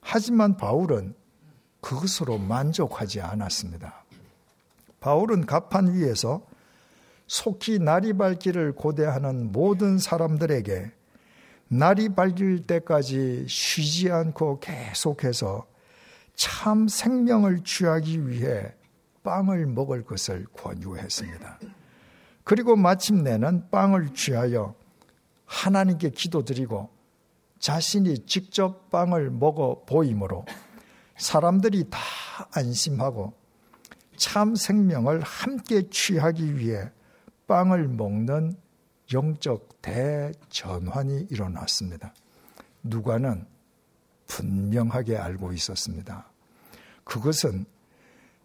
하지만 0.00 0.56
바울은 0.56 1.16
그것으로 1.84 2.38
만족하지 2.38 3.20
않았습니다. 3.20 4.04
바울은 5.00 5.44
갑판 5.44 5.92
위에서 5.92 6.40
속히 7.26 7.78
날이 7.78 8.14
밝기를 8.14 8.72
고대하는 8.72 9.52
모든 9.52 9.98
사람들에게 9.98 10.90
날이 11.68 12.08
밝을 12.08 12.66
때까지 12.66 13.46
쉬지 13.48 14.10
않고 14.10 14.60
계속해서 14.60 15.66
참 16.34 16.88
생명을 16.88 17.64
취하기 17.64 18.28
위해 18.28 18.72
빵을 19.22 19.66
먹을 19.66 20.04
것을 20.04 20.46
권유했습니다. 20.54 21.58
그리고 22.44 22.76
마침내는 22.76 23.70
빵을 23.70 24.14
취하여 24.14 24.74
하나님께 25.44 26.10
기도드리고 26.10 26.88
자신이 27.58 28.26
직접 28.26 28.90
빵을 28.90 29.30
먹어 29.30 29.82
보이므로 29.86 30.46
사람들이 31.16 31.88
다 31.90 31.98
안심하고 32.54 33.32
참 34.16 34.54
생명을 34.54 35.20
함께 35.22 35.88
취하기 35.88 36.56
위해 36.56 36.90
빵을 37.46 37.88
먹는 37.88 38.56
영적 39.12 39.82
대전환이 39.82 41.26
일어났습니다. 41.30 42.14
누가는 42.82 43.46
분명하게 44.26 45.16
알고 45.16 45.52
있었습니다. 45.52 46.30
그것은 47.04 47.66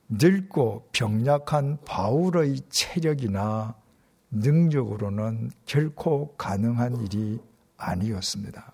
늙고 0.10 0.90
병약한 0.92 1.80
바울의 1.86 2.62
체력이나 2.70 3.76
능력으로는 4.32 5.52
결코 5.66 6.36
가능한 6.36 7.06
일이 7.06 7.40
아니었습니다. 7.78 8.74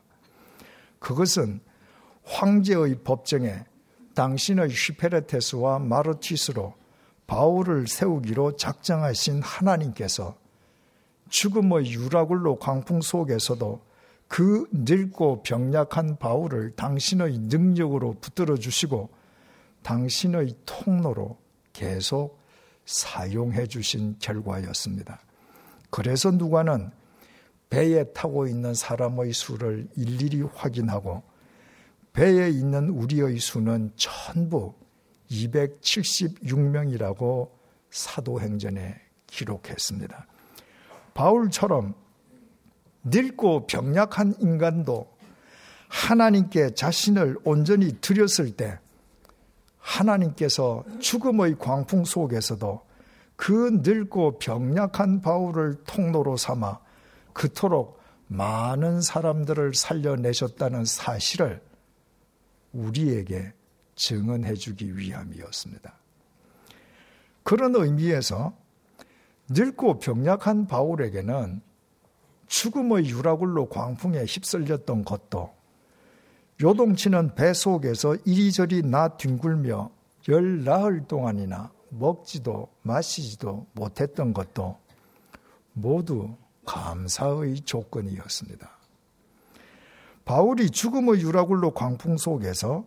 그것은 0.99 1.59
황제의 2.23 3.03
법정에 3.03 3.63
당신의 4.15 4.69
휘페레테스와 4.69 5.79
마르티스로 5.79 6.73
바울을 7.27 7.87
세우기로 7.87 8.55
작정하신 8.55 9.41
하나님께서 9.41 10.35
죽음의 11.29 11.91
유라굴로 11.91 12.57
광풍 12.59 13.01
속에서도 13.01 13.81
그 14.27 14.67
늙고 14.71 15.43
병약한 15.43 16.17
바울을 16.17 16.75
당신의 16.75 17.39
능력으로 17.39 18.15
붙들어 18.19 18.57
주시고 18.57 19.09
당신의 19.83 20.55
통로로 20.65 21.37
계속 21.73 22.39
사용해 22.85 23.67
주신 23.67 24.15
결과였습니다. 24.19 25.19
그래서 25.89 26.31
누가는 26.31 26.91
배에 27.69 28.05
타고 28.13 28.47
있는 28.47 28.73
사람의 28.73 29.33
수를 29.33 29.87
일일이 29.95 30.41
확인하고 30.41 31.23
배에 32.15 32.49
있는 32.49 32.89
우리의 32.89 33.37
수는 33.39 33.91
전부 33.97 34.73
276명이라고 35.29 37.51
사도행전에 37.89 38.95
기록했습니다. 39.27 40.25
바울처럼 41.13 41.93
늙고 43.03 43.67
병약한 43.67 44.33
인간도 44.39 45.13
하나님께 45.89 46.73
자신을 46.73 47.37
온전히 47.43 47.99
드렸을 47.99 48.55
때 48.55 48.79
하나님께서 49.77 50.85
죽음의 51.01 51.57
광풍 51.59 52.05
속에서도 52.05 52.81
그 53.35 53.81
늙고 53.83 54.39
병약한 54.39 55.21
바울을 55.21 55.83
통로로 55.85 56.37
삼아 56.37 56.79
그토록 57.33 57.99
많은 58.27 59.01
사람들을 59.01 59.73
살려내셨다는 59.73 60.85
사실을 60.85 61.61
우리에게 62.75 63.53
증언해 63.95 64.53
주기 64.55 64.95
위함이었습니다. 64.97 65.93
그런 67.43 67.75
의미에서 67.75 68.53
늙고 69.49 69.99
병약한 69.99 70.67
바울에게는 70.67 71.61
죽음의 72.47 73.09
유라굴로 73.09 73.69
광풍에 73.69 74.25
휩쓸렸던 74.25 75.05
것도 75.05 75.53
요동치는 76.61 77.35
배 77.35 77.53
속에서 77.53 78.15
이리저리 78.25 78.83
나 78.83 79.09
뒹굴며 79.09 79.91
열 80.29 80.63
나흘 80.63 81.05
동안이나 81.07 81.71
먹지도 81.89 82.69
마시지도 82.81 83.67
못했던 83.73 84.33
것도 84.33 84.77
모두 85.73 86.35
감사의 86.65 87.61
조건이었습니다. 87.61 88.74
바울이 90.25 90.71
죽음의 90.71 91.21
유라굴로 91.21 91.71
광풍 91.71 92.17
속에서 92.17 92.85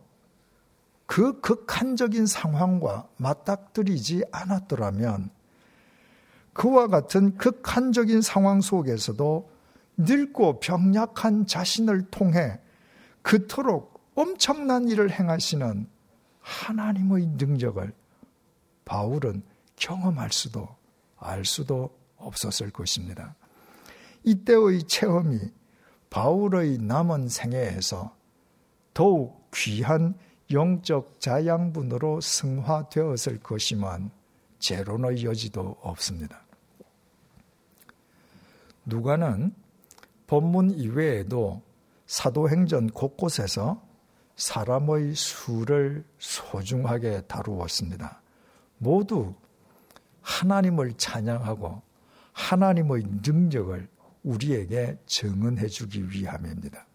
그 1.07 1.41
극한적인 1.41 2.27
상황과 2.27 3.09
맞닥뜨리지 3.17 4.25
않았더라면 4.31 5.31
그와 6.53 6.89
같은 6.89 7.37
극한적인 7.39 8.21
상황 8.21 8.61
속에서도 8.61 9.49
늙고 9.97 10.61
병약한 10.61 11.47
자신을 11.47 12.11
통해 12.11 12.61
그토록 13.23 14.01
엄청난 14.15 14.89
일을 14.89 15.11
행하시는 15.11 15.89
하나님의 16.41 17.27
능력을 17.39 17.93
바울은 18.85 19.43
경험할 19.77 20.33
수도 20.33 20.69
알 21.17 21.45
수도 21.45 21.97
없었을 22.17 22.71
것입니다. 22.71 23.37
이때의 24.25 24.83
체험이 24.85 25.39
바울의 26.11 26.79
남은 26.79 27.29
생애에서 27.29 28.15
더욱 28.95 29.51
귀한 29.55 30.15
영적 30.51 31.21
자양분으로 31.21 32.21
승화되었을 32.21 33.41
것이만 33.41 34.11
제로의 34.59 35.25
여지도 35.25 35.77
없습니다. 35.83 36.43
누가는 38.85 39.55
본문 40.27 40.71
이외에도 40.71 41.63
사도행전 42.07 42.89
곳곳에서 42.89 43.83
사람의 44.37 45.15
수를 45.15 46.05
소중하게 46.19 47.23
다루었습니다. 47.23 48.23
모두 48.79 49.35
하나님을 50.23 50.95
찬양하고 50.95 51.83
하나님의 52.33 53.05
능력을 53.27 53.89
우리에게 54.23 54.99
증언해 55.07 55.67
주기 55.69 56.09
위함입니다. 56.11 56.87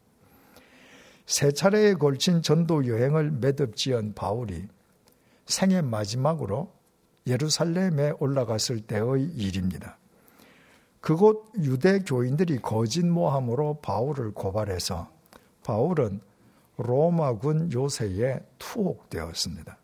세 1.26 1.52
차례에 1.52 1.94
걸친 1.94 2.42
전도 2.42 2.88
여행을 2.88 3.32
매듭지은 3.32 4.14
바울이 4.14 4.68
생애 5.46 5.82
마지막으로 5.82 6.74
예루살렘에 7.28 8.14
올라갔을 8.20 8.82
때의 8.82 9.24
일입니다. 9.36 9.98
그곳 11.00 11.52
유대 11.60 12.00
교인들이 12.00 12.60
거짓 12.62 13.06
모함으로 13.06 13.80
바울을 13.82 14.32
고발해서 14.34 15.10
바울은 15.64 16.22
로마군 16.78 17.72
요새에 17.72 18.40
투옥되었습니다. 18.58 19.78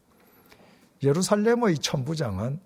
예루살렘의 1.04 1.78
천부장은 1.78 2.60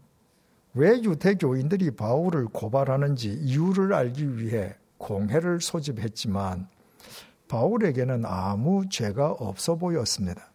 왜 0.76 1.02
유대 1.04 1.36
교인들이 1.36 1.92
바울을 1.92 2.46
고발하는지 2.46 3.30
이유를 3.30 3.94
알기 3.94 4.38
위해 4.38 4.76
공회를 4.98 5.62
소집했지만 5.62 6.68
바울에게는 7.48 8.26
아무 8.26 8.90
죄가 8.90 9.32
없어 9.34 9.76
보였습니다. 9.76 10.52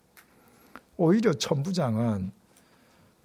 오히려 0.97 1.33
천부장은 1.33 2.33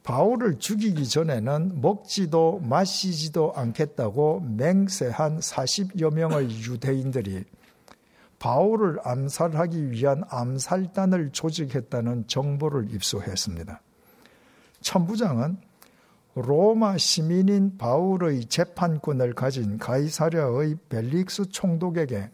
바울을 0.04 0.60
죽이기 0.60 1.08
전에는 1.08 1.82
먹지도 1.82 2.60
마시지도 2.60 3.54
않겠다고 3.56 4.42
맹세한 4.42 5.40
40여 5.40 6.14
명의 6.14 6.50
유대인들이 6.50 7.46
바울을 8.38 9.00
암살하기 9.04 9.92
위한 9.92 10.24
암살단을 10.28 11.32
조직했다는 11.32 12.28
정보를 12.28 12.94
입수했습니다. 12.94 13.82
천부장은 14.82 15.58
로마 16.36 16.98
시민인 16.98 17.78
바울의 17.78 18.46
재판권을 18.46 19.34
가진 19.34 19.78
가이사랴의 19.78 20.78
벨릭스 20.90 21.50
총독에게 21.50 22.32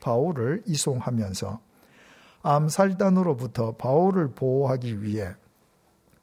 바울을 0.00 0.62
이송하면서 0.66 1.60
암살단으로부터 2.42 3.76
바울을 3.76 4.32
보호하기 4.32 5.02
위해 5.02 5.34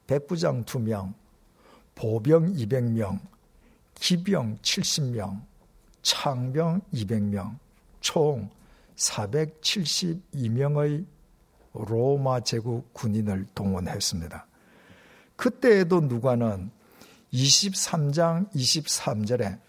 백부장 0.06 0.64
2명, 0.64 1.14
보병 1.96 2.52
200명, 2.54 3.18
기병 3.94 4.58
70명, 4.58 5.40
창병 6.02 6.82
200명, 6.94 7.58
총 8.00 8.48
472명의 8.96 11.04
로마 11.72 12.40
제국 12.40 12.92
군인을 12.94 13.46
동원했습니다. 13.54 14.46
그때에도 15.36 16.00
누가는 16.00 16.70
23장 17.32 18.50
23절에 18.52 19.60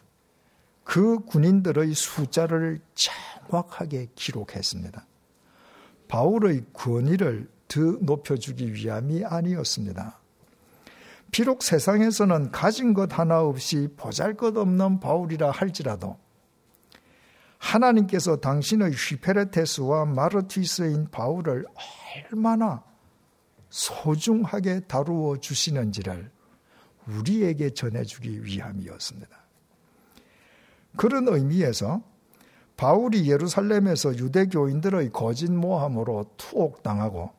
그 0.83 1.19
군인들의 1.19 1.93
숫자를 1.93 2.81
정확하게 2.95 4.07
기록했습니다. 4.15 5.05
바울의 6.07 6.65
권위를 6.73 7.49
더 7.67 7.79
높여주기 8.01 8.73
위함이 8.73 9.23
아니었습니다. 9.23 10.19
비록 11.31 11.61
세상에서는 11.61 12.51
가진 12.51 12.95
것 12.95 13.17
하나 13.17 13.41
없이 13.41 13.87
보잘 13.95 14.35
것 14.35 14.57
없는 14.57 14.99
바울이라 14.99 15.51
할지라도 15.51 16.17
하나님께서 17.59 18.37
당신의 18.37 18.91
휘페레테스와 18.93 20.05
마르티스인 20.05 21.11
바울을 21.11 21.65
얼마나 22.31 22.83
소중하게 23.69 24.81
다루어 24.81 25.37
주시는지를 25.37 26.31
우리에게 27.17 27.71
전해주기 27.71 28.43
위함이었습니다. 28.43 29.37
그런 30.95 31.27
의미에서 31.27 32.01
바울이 32.77 33.29
예루살렘에서 33.29 34.17
유대 34.17 34.45
교인들의 34.45 35.11
거짓 35.11 35.51
모함으로 35.51 36.31
투옥당하고 36.37 37.31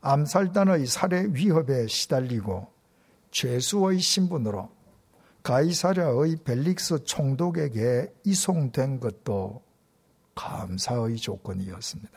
암살단의 0.00 0.86
살해 0.86 1.26
위협에 1.30 1.86
시달리고 1.86 2.68
죄수의 3.30 3.98
신분으로 3.98 4.70
가이사랴의 5.42 6.36
벨릭스 6.44 7.04
총독에게 7.04 8.12
이송된 8.24 9.00
것도 9.00 9.62
감사의 10.34 11.16
조건이었습니다. 11.16 12.12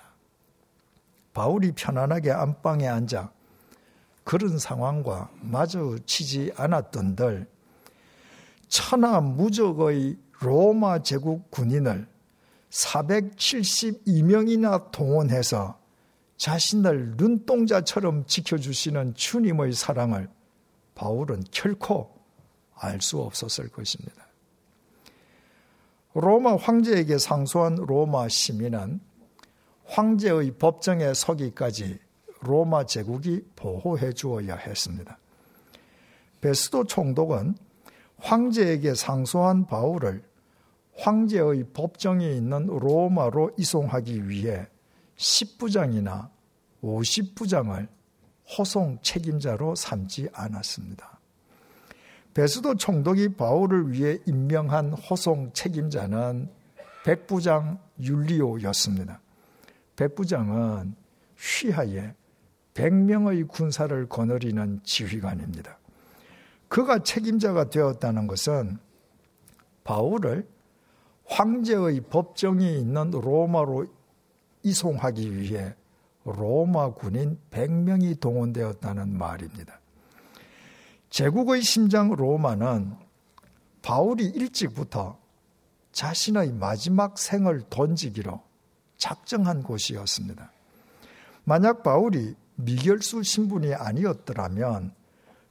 바울이 1.34 1.72
편안하게 1.74 2.32
안방에 2.32 2.88
앉아 2.88 3.32
그런 4.26 4.58
상황과 4.58 5.30
마주치지 5.40 6.52
않았던들 6.58 7.48
천하 8.68 9.22
무적의 9.22 10.18
로마 10.42 11.02
제국 11.02 11.50
군인을 11.52 12.06
472명이나 12.72 14.92
동원해서 14.92 15.80
자신을 16.38 17.14
눈동자처럼 17.16 18.26
지켜주시는 18.26 19.14
주님의 19.14 19.72
사랑을 19.72 20.28
바울은 20.96 21.46
결코 21.52 22.14
알 22.78 23.00
수 23.00 23.22
없었을 23.22 23.70
것입니다. 23.70 24.28
로마 26.14 26.58
황제에게 26.58 27.20
상소한 27.20 27.76
로마 27.76 28.28
시민은 28.28 29.00
황제의 29.86 30.58
법정에 30.58 31.14
서기까지 31.14 32.00
로마 32.46 32.86
제국이 32.86 33.44
보호해 33.56 34.14
주어야 34.14 34.56
했습니다. 34.56 35.18
베스도 36.42 36.86
총독은 36.86 37.56
황제에게 38.18 38.94
상소한 38.96 39.66
바울을 39.66 40.24
황제의 40.98 41.66
법정에 41.74 42.30
있는 42.32 42.68
로마로 42.68 43.52
이송하기 43.58 44.30
위해 44.30 44.68
10부장이나 45.18 46.30
50부장을 46.82 47.88
호송 48.58 49.00
책임자로 49.02 49.76
삼지 49.76 50.30
않았습니다. 50.32 51.20
베스도 52.34 52.76
총독이 52.76 53.36
바울을 53.36 53.92
위해 53.92 54.20
임명한 54.26 54.94
호송 54.94 55.52
책임자는 55.54 56.50
백부장 57.06 57.80
율리오였습니다. 58.00 59.22
백부장은 59.96 60.96
휘하에 61.38 62.14
100명의 62.76 63.48
군사를 63.48 64.08
거느리는 64.08 64.82
지휘관입니다. 64.84 65.80
그가 66.68 67.00
책임자가 67.00 67.70
되었다는 67.70 68.28
것은 68.28 68.78
바울을 69.84 70.48
황제의 71.26 72.02
법정이 72.10 72.80
있는 72.80 73.12
로마로 73.12 73.88
이송하기 74.64 75.36
위해 75.38 75.76
로마 76.26 76.94
군인 76.94 77.40
100명이 77.52 78.20
동원되었다는 78.20 79.18
말입니다. 79.18 79.80
제국의 81.10 81.62
심장 81.62 82.10
로마는 82.12 82.96
바울이 83.82 84.26
일찍부터 84.26 85.20
자신의 85.92 86.54
마지막 86.54 87.18
생을 87.18 87.62
던지기로 87.70 88.42
작정한 88.98 89.64
곳이었습니다. 89.64 90.52
만약 91.44 91.84
바울이 91.84 92.36
미결수 92.56 93.24
신분이 93.24 93.74
아니었더라면 93.74 94.94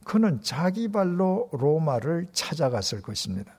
그는 0.04 0.40
자기 0.42 0.88
발로 0.88 1.48
로마를 1.52 2.28
찾아갔을 2.32 3.02
것입니다. 3.02 3.54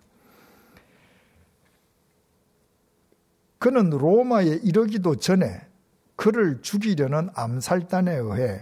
그는 3.58 3.90
로마에 3.90 4.60
이르기도 4.64 5.16
전에 5.16 5.68
그를 6.16 6.62
죽이려는 6.62 7.30
암살단에 7.34 8.16
의해 8.16 8.62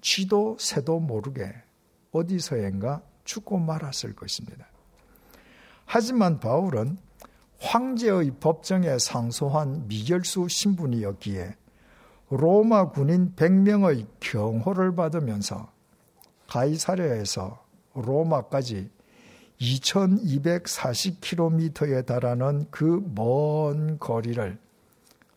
쥐도 0.00 0.56
새도 0.58 1.00
모르게 1.00 1.54
어디서인가 2.10 3.02
죽고 3.24 3.58
말았을 3.58 4.14
것입니다. 4.14 4.66
하지만 5.86 6.40
바울은 6.40 6.98
황제의 7.60 8.32
법정에 8.40 8.98
상소한 8.98 9.86
미결수 9.86 10.48
신분이었기에 10.48 11.54
로마 12.34 12.88
군인 12.88 13.34
100명의 13.36 14.06
경호를 14.18 14.94
받으면서 14.94 15.70
가이사랴에서 16.48 17.62
로마까지 17.92 18.90
2240km에 19.60 22.06
달하는 22.06 22.64
그 22.70 23.02
먼 23.14 23.98
거리를 23.98 24.58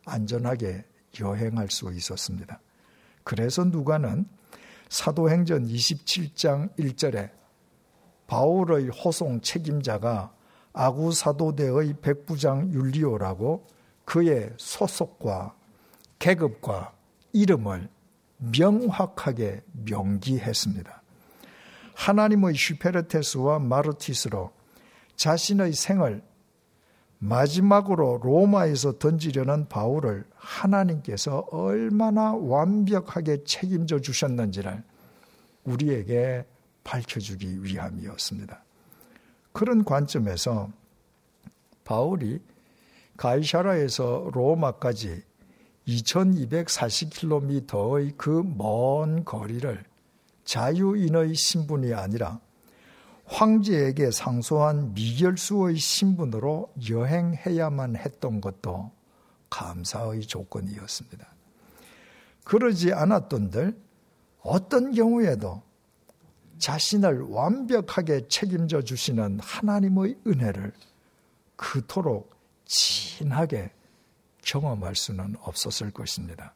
안전하게 0.06 0.86
여행할 1.20 1.70
수 1.70 1.92
있었습니다. 1.92 2.62
그래서 3.26 3.66
누가는 3.66 4.26
사도행전 4.88 5.68
27장 5.68 6.74
1절에 6.78 7.30
바울의 8.28 8.88
호송 8.88 9.42
책임자가 9.42 10.34
아구사도대의 10.72 11.96
백부장 12.02 12.72
율리오라고 12.72 13.68
그의 14.06 14.54
소속과 14.56 15.58
계급과 16.20 16.94
이름을 17.34 17.90
명확하게 18.38 19.64
명기했습니다. 19.86 21.02
하나님의 21.94 22.56
슈페르테스와 22.56 23.60
마르티스로 23.60 24.52
자신의 25.16 25.74
생을 25.74 26.22
마지막으로 27.20 28.20
로마에서 28.22 29.00
던지려는 29.00 29.68
바울을 29.70 30.26
하나님께서 30.36 31.48
얼마나 31.52 32.34
완벽하게 32.34 33.44
책임져 33.46 34.00
주셨는지를 34.00 34.84
우리에게 35.64 36.46
밝혀주기 36.84 37.64
위함이었습니다. 37.64 38.64
그런 39.54 39.86
관점에서 39.86 40.70
바울이 41.86 42.42
가이샤라에서 43.18 44.30
로마까지 44.34 45.24
2240km의 45.88 48.18
그 48.18 48.44
먼 48.44 49.24
거리를 49.24 49.84
자유인의 50.44 51.36
신분이 51.36 51.94
아니라 51.94 52.42
황제에게 53.26 54.12
상소한 54.12 54.94
미결수의 54.94 55.78
신분으로 55.78 56.74
여행해야만 56.90 57.96
했던 57.96 58.42
것도 58.42 58.92
감사의 59.50 60.22
조건이었습니다. 60.22 61.28
그러지 62.44 62.94
않았던들 62.94 63.76
어떤 64.42 64.94
경우에도 64.94 65.64
자신을 66.60 67.24
완벽하게 67.24 68.28
책임져 68.28 68.84
주시는 68.84 69.40
하나님의 69.42 70.20
은혜를 70.28 70.72
그토록 71.56 72.36
진하게 72.66 73.72
경험할 74.46 74.96
수는 74.96 75.36
없었을 75.42 75.92
것입니다. 75.92 76.54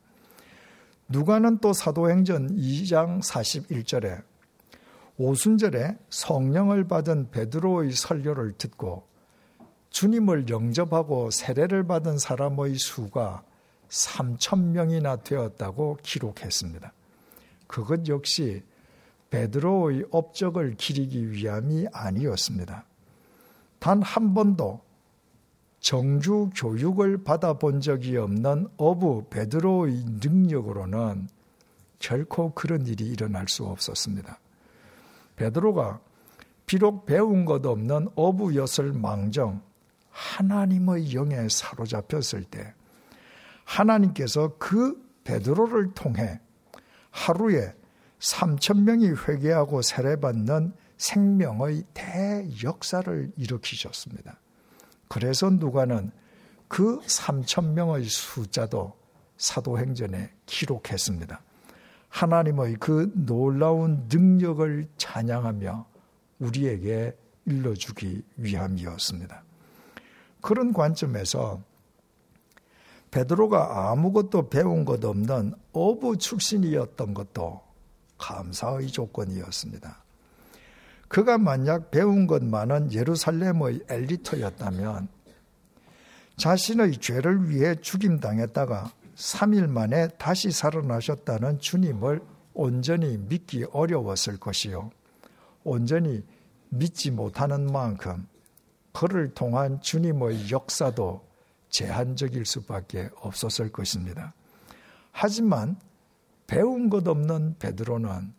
누가는 1.09 1.57
또 1.57 1.73
사도행전 1.73 2.55
2장 2.55 3.21
41절에 3.21 4.23
오순절에 5.17 5.97
성령을 6.09 6.87
받은 6.87 7.31
베드로의 7.31 7.91
설교를 7.91 8.53
듣고 8.53 9.05
주님을 9.89 10.47
영접하고 10.47 11.31
세례를 11.31 11.85
받은 11.87 12.19
사람의 12.19 12.75
수가 12.75 13.43
3천 13.89 14.67
명이나 14.67 15.17
되었다고 15.17 15.97
기록했습니다. 16.03 16.93
그것 17.67 18.07
역시 18.07 18.63
베드로의 19.31 20.05
업적을 20.11 20.75
기리기 20.75 21.31
위함이 21.31 21.87
아니었습니다. 21.91 22.85
단 23.79 24.01
한 24.01 24.33
번도 24.33 24.81
정주 25.79 26.49
교육을 26.55 27.23
받아본 27.23 27.81
적이 27.81 28.17
없는 28.17 28.67
어부 28.77 29.27
베드로의 29.29 30.03
능력으로는 30.21 31.29
결코 31.99 32.53
그런 32.53 32.85
일이 32.85 33.05
일어날 33.07 33.47
수 33.47 33.65
없었습니다. 33.65 34.39
베드로가 35.35 35.99
비록 36.65 37.05
배운 37.05 37.45
것 37.45 37.65
없는 37.65 38.09
어부였을 38.15 38.93
망정 38.93 39.61
하나님의 40.11 41.13
영에 41.13 41.47
사로잡혔을 41.49 42.43
때 42.43 42.73
하나님께서 43.63 44.55
그 44.57 45.01
베드로를 45.23 45.93
통해 45.93 46.39
하루에 47.11 47.73
3천 48.19 48.83
명이 48.83 49.11
회개하고 49.27 49.81
세례받는 49.81 50.73
생명의 50.97 51.83
대역사를 51.93 53.31
일으키셨습니다. 53.37 54.39
그래서 55.09 55.49
누가는 55.49 56.11
그 56.67 56.99
3천 56.99 57.73
명의 57.73 58.05
숫자도 58.05 58.93
사도행전에 59.37 60.31
기록했습니다. 60.45 61.41
하나님의 62.09 62.75
그 62.79 63.11
놀라운 63.15 64.07
능력을 64.11 64.87
찬양하며 64.97 65.85
우리에게 66.39 67.17
일러주기 67.45 68.21
위함이었습니다. 68.37 69.43
그런 70.41 70.73
관점에서 70.73 71.61
베드로가 73.11 73.91
아무것도 73.91 74.49
배운 74.49 74.85
것 74.85 75.03
없는 75.03 75.53
어부 75.73 76.17
출신이었던 76.17 77.13
것도 77.15 77.61
감사의 78.19 78.87
조건이었습니다. 78.87 80.03
그가 81.09 81.37
만약 81.37 81.91
배운 81.91 82.27
것 82.27 82.43
많은 82.43 82.93
예루살렘의 82.93 83.81
엘리트였다면 83.89 85.09
자신의 86.37 86.97
죄를 86.99 87.49
위해 87.49 87.75
죽임당했다가 87.75 88.93
3일 89.15 89.67
만에 89.67 90.07
다시 90.17 90.51
살아나셨다는 90.51 91.59
주님을 91.59 92.21
온전히 92.53 93.17
믿기 93.17 93.65
어려웠을 93.71 94.37
것이요. 94.37 94.91
온전히 95.63 96.23
믿지 96.69 97.11
못하는 97.11 97.65
만큼 97.65 98.27
그를 98.93 99.33
통한 99.33 99.81
주님의 99.81 100.51
역사도 100.51 101.27
제한적일 101.69 102.45
수밖에 102.45 103.09
없었을 103.19 103.71
것입니다. 103.71 104.33
하지만 105.11 105.75
배운 106.47 106.89
것 106.89 107.07
없는 107.07 107.57
베드로는 107.59 108.38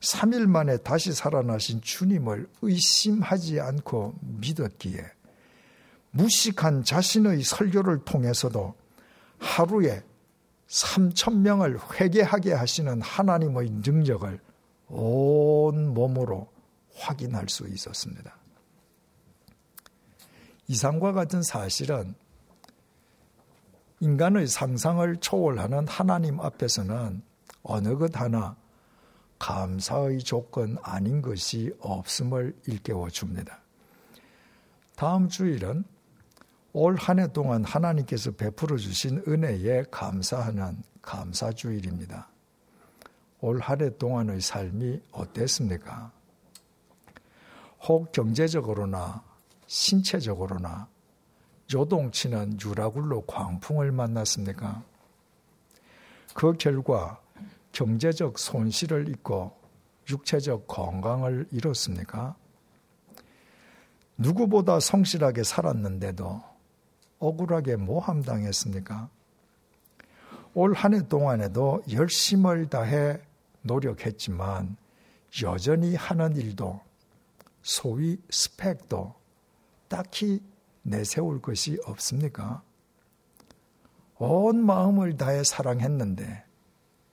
3일 0.00 0.46
만에 0.46 0.76
다시 0.78 1.12
살아나신 1.12 1.80
주님을 1.80 2.48
의심하지 2.62 3.60
않고 3.60 4.14
믿었기에 4.20 5.04
무식한 6.10 6.84
자신의 6.84 7.42
설교를 7.42 8.04
통해서도 8.04 8.74
하루에 9.38 10.02
3천 10.68 11.38
명을 11.38 11.78
회개하게 11.94 12.52
하시는 12.52 13.00
하나님의 13.00 13.70
능력을 13.70 14.40
온 14.88 15.94
몸으로 15.94 16.48
확인할 16.94 17.48
수 17.48 17.66
있었습니다. 17.68 18.36
이상과 20.68 21.12
같은 21.12 21.42
사실은 21.42 22.14
인간의 24.00 24.46
상상을 24.46 25.16
초월하는 25.16 25.88
하나님 25.88 26.40
앞에서는 26.40 27.22
어느 27.62 27.96
것 27.96 28.14
하나 28.16 28.56
감사의 29.38 30.18
조건 30.20 30.76
아닌 30.82 31.22
것이 31.22 31.72
없음을 31.80 32.56
일깨워 32.66 33.08
줍니다. 33.10 33.60
다음 34.96 35.28
주일은 35.28 35.84
올 36.72 36.96
한 36.96 37.18
해 37.18 37.26
동안 37.32 37.64
하나님께서 37.64 38.32
베풀어 38.32 38.76
주신 38.76 39.22
은혜에 39.26 39.84
감사하는 39.90 40.82
감사주일입니다. 41.02 42.28
올 43.40 43.60
한 43.60 43.80
해 43.80 43.96
동안의 43.96 44.40
삶이 44.40 45.00
어땠습니까? 45.12 46.12
혹 47.88 48.12
경제적으로나 48.12 49.22
신체적으로나 49.66 50.88
요동치는 51.72 52.58
유라굴로 52.60 53.26
광풍을 53.26 53.92
만났습니까? 53.92 54.82
그 56.34 56.54
결과 56.54 57.20
경제적 57.72 58.38
손실을 58.38 59.08
입고 59.08 59.56
육체적 60.10 60.66
건강을 60.66 61.46
잃었습니까? 61.50 62.34
누구보다 64.16 64.80
성실하게 64.80 65.44
살았는데도 65.44 66.42
억울하게 67.18 67.76
모함당했습니까? 67.76 69.08
올 70.54 70.74
한 70.74 70.94
해 70.94 71.06
동안에도 71.08 71.82
열심을 71.92 72.68
다해 72.68 73.20
노력했지만 73.62 74.76
여전히 75.42 75.94
하는 75.94 76.34
일도 76.36 76.80
소위 77.62 78.18
스펙도 78.30 79.14
딱히 79.88 80.42
내세울 80.82 81.40
것이 81.42 81.78
없습니까? 81.84 82.62
온 84.16 84.64
마음을 84.64 85.16
다해 85.16 85.44
사랑했는데 85.44 86.44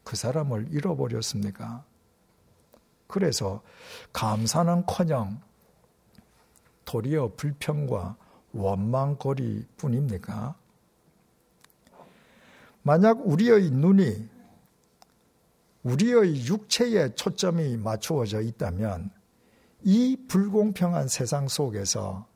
그 0.05 0.15
사람을 0.15 0.67
잃어버렸습니까? 0.71 1.83
그래서 3.07 3.61
감사는 4.13 4.85
커녕 4.85 5.41
도리어 6.85 7.33
불평과 7.35 8.15
원망거리 8.53 9.65
뿐입니까? 9.75 10.55
만약 12.83 13.27
우리의 13.27 13.71
눈이 13.71 14.29
우리의 15.83 16.45
육체에 16.45 17.15
초점이 17.15 17.77
맞추어져 17.77 18.41
있다면 18.41 19.09
이 19.83 20.17
불공평한 20.27 21.07
세상 21.07 21.47
속에서 21.47 22.27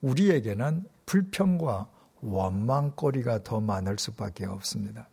우리에게는 0.00 0.86
불평과 1.06 1.88
원망거리가 2.22 3.42
더 3.42 3.60
많을 3.60 3.98
수밖에 3.98 4.46
없습니다. 4.46 5.08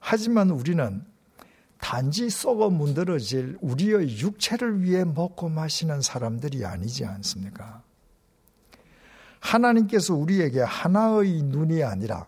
하지만 0.00 0.50
우리는 0.50 1.04
단지 1.78 2.28
썩어 2.28 2.68
문드러질 2.70 3.58
우리의 3.60 4.18
육체를 4.18 4.82
위해 4.82 5.04
먹고 5.04 5.48
마시는 5.48 6.00
사람들이 6.02 6.64
아니지 6.64 7.06
않습니까? 7.06 7.82
하나님께서 9.38 10.14
우리에게 10.14 10.60
하나의 10.60 11.42
눈이 11.42 11.82
아니라 11.82 12.26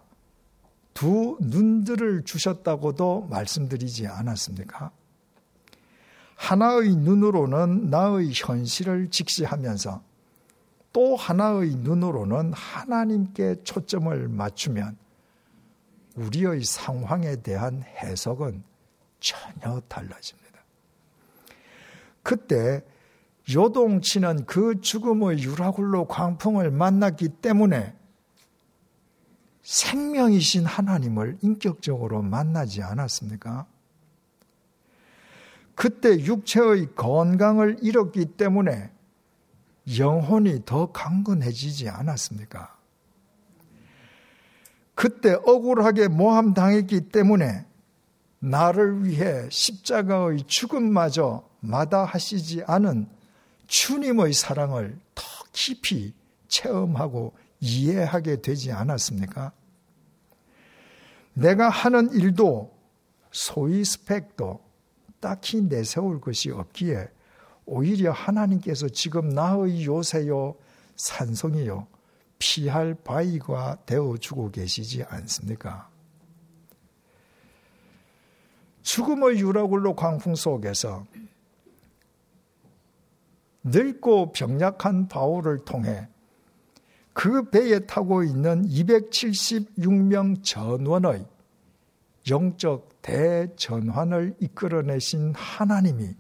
두 0.95 1.37
눈들을 1.41 2.25
주셨다고도 2.25 3.29
말씀드리지 3.31 4.07
않았습니까? 4.07 4.91
하나의 6.37 6.97
눈으로는 6.97 7.91
나의 7.91 8.33
현실을 8.35 9.11
직시하면서 9.11 10.03
또 10.93 11.17
하나의 11.17 11.77
눈으로는 11.77 12.53
하나님께 12.53 13.63
초점을 13.65 14.29
맞추면 14.29 14.97
우리의 16.17 16.65
상황에 16.65 17.37
대한 17.37 17.83
해석은 17.83 18.63
전혀 19.21 19.81
달라집니다. 19.89 20.61
그때 22.23 22.83
요동치는 23.53 24.47
그 24.47 24.81
죽음의 24.81 25.43
유라굴로 25.43 26.07
광풍을 26.07 26.71
만났기 26.71 27.29
때문에 27.41 27.95
생명이신 29.63 30.65
하나님을 30.67 31.39
인격적으로 31.43 32.23
만나지 32.23 32.83
않았습니까? 32.83 33.67
그때 35.75 36.11
육체의 36.19 36.95
건강을 36.95 37.79
잃었기 37.81 38.37
때문에 38.37 38.91
영혼이 39.99 40.65
더 40.65 40.93
강건해지지 40.93 41.89
않았습니까? 41.89 42.77
그때 44.95 45.35
억울하게 45.35 46.09
모함당했기 46.09 47.09
때문에 47.09 47.67
나를 48.39 49.05
위해 49.05 49.49
십자가의 49.51 50.45
죽음마저 50.47 51.49
마다하시지 51.61 52.65
않은 52.67 53.09
주님의 53.67 54.33
사랑을 54.33 54.99
더 55.15 55.23
깊이 55.53 56.13
체험하고 56.49 57.33
이해하게 57.61 58.43
되지 58.43 58.73
않았습니까? 58.73 59.53
내가 61.35 61.69
하는 61.69 62.11
일도 62.13 62.77
소위 63.31 63.85
스펙도 63.85 64.61
딱히 65.21 65.63
내세울 65.63 66.21
것이 66.21 66.51
없기에 66.51 67.09
오히려 67.65 68.11
하나님께서 68.11 68.89
지금 68.89 69.31
나의 69.31 69.87
요새요 69.87 70.57
산성이요 70.97 71.87
피할 72.43 72.95
바위가 72.95 73.85
되어주고 73.87 74.51
계시지 74.51 75.05
않습니까? 75.05 75.89
죽음의 78.83 79.39
유라굴로 79.39 79.95
광풍 79.95 80.35
속에서 80.35 81.07
늙고 83.63 84.33
병약한 84.33 85.07
바울을 85.07 85.65
통해 85.65 86.09
그 87.13 87.49
배에 87.49 87.79
타고 87.87 88.25
있는 88.25 88.67
276명 88.67 90.43
전원의 90.43 91.25
영적 92.29 93.03
대전환을 93.03 94.35
이끌어내신 94.41 95.33
하나님이 95.37 96.17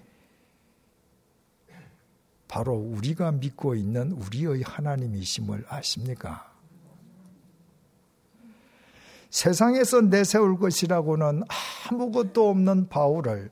바로 2.52 2.74
우리가 2.74 3.32
믿고 3.32 3.74
있는 3.74 4.12
우리의 4.12 4.60
하나님이심을 4.60 5.64
아십니까? 5.70 6.52
세상에서 9.30 10.02
내세울 10.02 10.58
것이라고는 10.58 11.44
아무것도 11.88 12.50
없는 12.50 12.90
바울을 12.90 13.50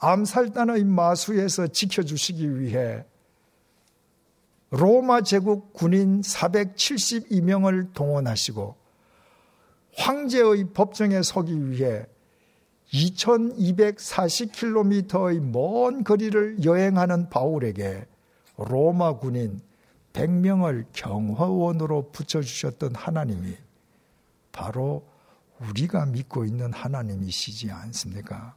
암살단의 0.00 0.84
마수에서 0.84 1.68
지켜주시기 1.68 2.60
위해 2.60 3.06
로마 4.68 5.22
제국 5.22 5.72
군인 5.72 6.20
472명을 6.20 7.94
동원하시고 7.94 8.76
황제의 9.96 10.74
법정에 10.74 11.22
서기 11.22 11.70
위해 11.70 12.04
2240km의 12.92 15.40
먼 15.40 16.04
거리를 16.04 16.62
여행하는 16.64 17.28
바울에게 17.30 18.06
로마 18.58 19.18
군인 19.18 19.60
100명을 20.12 20.84
경호원으로 20.92 22.10
붙여주셨던 22.12 22.94
하나님이 22.94 23.56
바로 24.52 25.04
우리가 25.60 26.06
믿고 26.06 26.44
있는 26.44 26.72
하나님이시지 26.72 27.70
않습니까? 27.70 28.54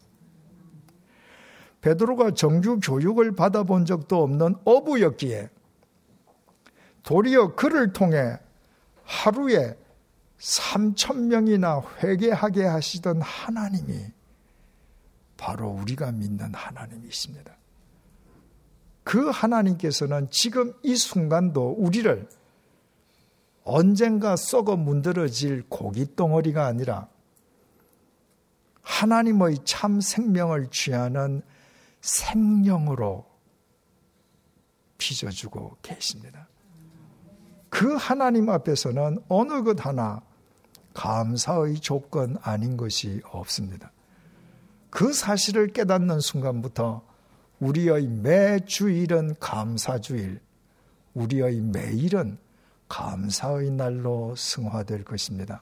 베드로가 1.79 2.31
정규 2.31 2.79
교육을 2.79 3.35
받아본 3.35 3.85
적도 3.85 4.23
없는 4.23 4.55
어부였기에 4.65 5.49
도리어 7.03 7.55
그를 7.55 7.93
통해 7.93 8.37
하루에 9.03 9.77
3천 10.39 11.27
명이나 11.27 11.81
회개하게 12.03 12.65
하시던 12.65 13.21
하나님이 13.21 14.14
바로 15.37 15.69
우리가 15.69 16.11
믿는 16.11 16.53
하나님이십니다. 16.53 17.55
그 19.03 19.29
하나님께서는 19.29 20.29
지금 20.31 20.73
이 20.81 20.95
순간도 20.95 21.75
우리를 21.77 22.27
언젠가 23.63 24.35
썩어 24.35 24.75
문드러질 24.75 25.65
고기 25.69 26.15
덩어리가 26.15 26.65
아니라 26.65 27.07
하나님의 28.81 29.59
참 29.65 29.99
생명을 29.99 30.69
취하는 30.69 31.41
생명으로 32.01 33.25
빚어주고 34.97 35.77
계십니다. 35.81 36.47
그 37.69 37.95
하나님 37.95 38.49
앞에서는 38.49 39.23
어느 39.27 39.63
것 39.63 39.85
하나 39.85 40.21
감사의 40.93 41.79
조건 41.79 42.37
아닌 42.41 42.77
것이 42.77 43.21
없습니다. 43.25 43.91
그 44.95 45.11
사실을 45.11 45.73
깨닫는 45.73 46.21
순간부터 46.21 47.05
우리의 47.59 48.07
매 48.07 48.61
주일은 48.61 49.35
감사주일, 49.41 50.39
우리의 51.13 51.59
매일은 51.59 52.37
감사의 52.87 53.71
날로 53.71 54.33
승화될 54.37 55.03
것입니다. 55.03 55.61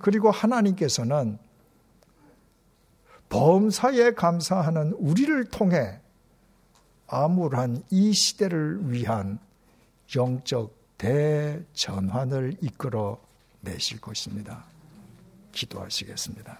그리고 0.00 0.32
하나님께서는 0.32 1.38
범사에 3.28 4.14
감사하는 4.14 4.94
우리를 4.94 5.44
통해 5.50 6.00
암울한 7.06 7.84
이 7.90 8.12
시대를 8.12 8.90
위한 8.90 9.38
영적 10.16 10.74
대전환을 10.98 12.56
이끌어 12.62 13.20
내실 13.60 14.00
것입니다. 14.00 14.64
기도하시겠습니다. 15.52 16.58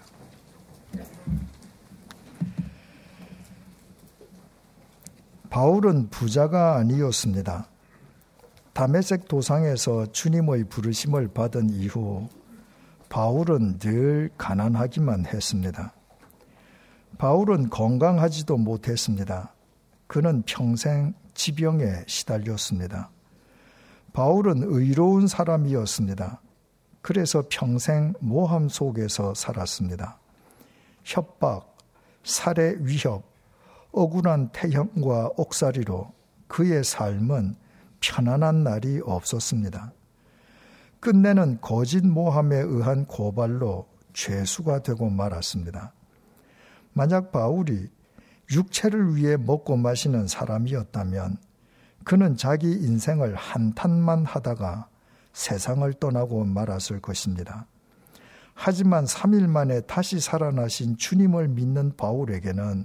바울은 5.51 6.11
부자가 6.11 6.77
아니었습니다. 6.77 7.67
다메섹 8.73 9.27
도상에서 9.27 10.07
주님의 10.07 10.65
부르심을 10.69 11.29
받은 11.35 11.71
이후 11.71 12.29
바울은 13.09 13.81
늘 13.81 14.31
가난하기만 14.39 15.27
했습니다. 15.27 15.93
바울은 17.19 17.69
건강하지도 17.69 18.57
못했습니다. 18.59 19.53
그는 20.07 20.45
평생 20.47 21.15
지병에 21.35 22.05
시달렸습니다. 22.07 23.11
바울은 24.13 24.63
의로운 24.63 25.27
사람이었습니다. 25.27 26.41
그래서 27.03 27.43
평생 27.51 28.15
모함 28.21 28.69
속에서 28.69 29.35
살았습니다. 29.35 30.21
협박, 31.03 31.77
살해 32.23 32.77
위협, 32.79 33.30
억울한 33.93 34.51
태형과 34.53 35.31
옥살이로 35.37 36.13
그의 36.49 36.85
삶은 36.85 37.57
편안한 38.01 38.65
날이 38.65 39.01
없었습니다. 39.05 39.93
끝내는 41.01 41.61
거짓 41.61 42.05
모함에 42.05 42.57
의한 42.57 43.07
고발로 43.07 43.89
죄수가 44.13 44.83
되고 44.83 45.09
말았습니다. 45.09 45.93
만약 46.93 47.33
바울이 47.33 47.89
육체를 48.51 49.17
위해 49.17 49.37
먹고 49.37 49.77
마시는 49.77 50.27
사람이었다면 50.27 51.39
그는 52.05 52.37
자기 52.37 52.71
인생을 52.73 53.35
한탄만 53.35 54.25
하다가 54.25 54.89
세상을 55.33 55.93
떠나고 55.95 56.45
말았을 56.45 57.01
것입니다. 57.01 57.67
하지만 58.55 59.05
3일 59.05 59.47
만에 59.47 59.81
다시 59.83 60.21
살아나신 60.21 60.97
주님을 60.97 61.49
믿는 61.49 61.97
바울에게는 61.97 62.85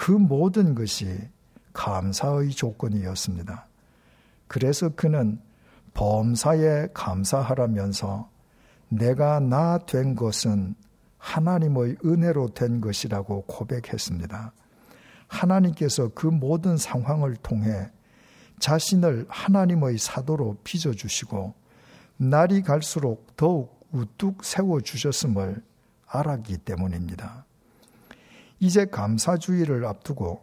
그 0.00 0.12
모든 0.12 0.74
것이 0.74 1.28
감사의 1.74 2.52
조건이었습니다. 2.52 3.66
그래서 4.48 4.88
그는 4.88 5.38
범사에 5.92 6.88
감사하라면서 6.94 8.30
내가 8.88 9.40
나 9.40 9.76
된 9.76 10.14
것은 10.14 10.74
하나님의 11.18 11.96
은혜로 12.02 12.54
된 12.54 12.80
것이라고 12.80 13.42
고백했습니다. 13.42 14.54
하나님께서 15.26 16.08
그 16.14 16.26
모든 16.28 16.78
상황을 16.78 17.36
통해 17.36 17.90
자신을 18.58 19.26
하나님의 19.28 19.98
사도로 19.98 20.60
빚어주시고 20.64 21.52
날이 22.16 22.62
갈수록 22.62 23.36
더욱 23.36 23.86
우뚝 23.92 24.44
세워주셨음을 24.44 25.62
알았기 26.06 26.56
때문입니다. 26.56 27.44
이제 28.60 28.84
감사주의를 28.84 29.84
앞두고 29.86 30.42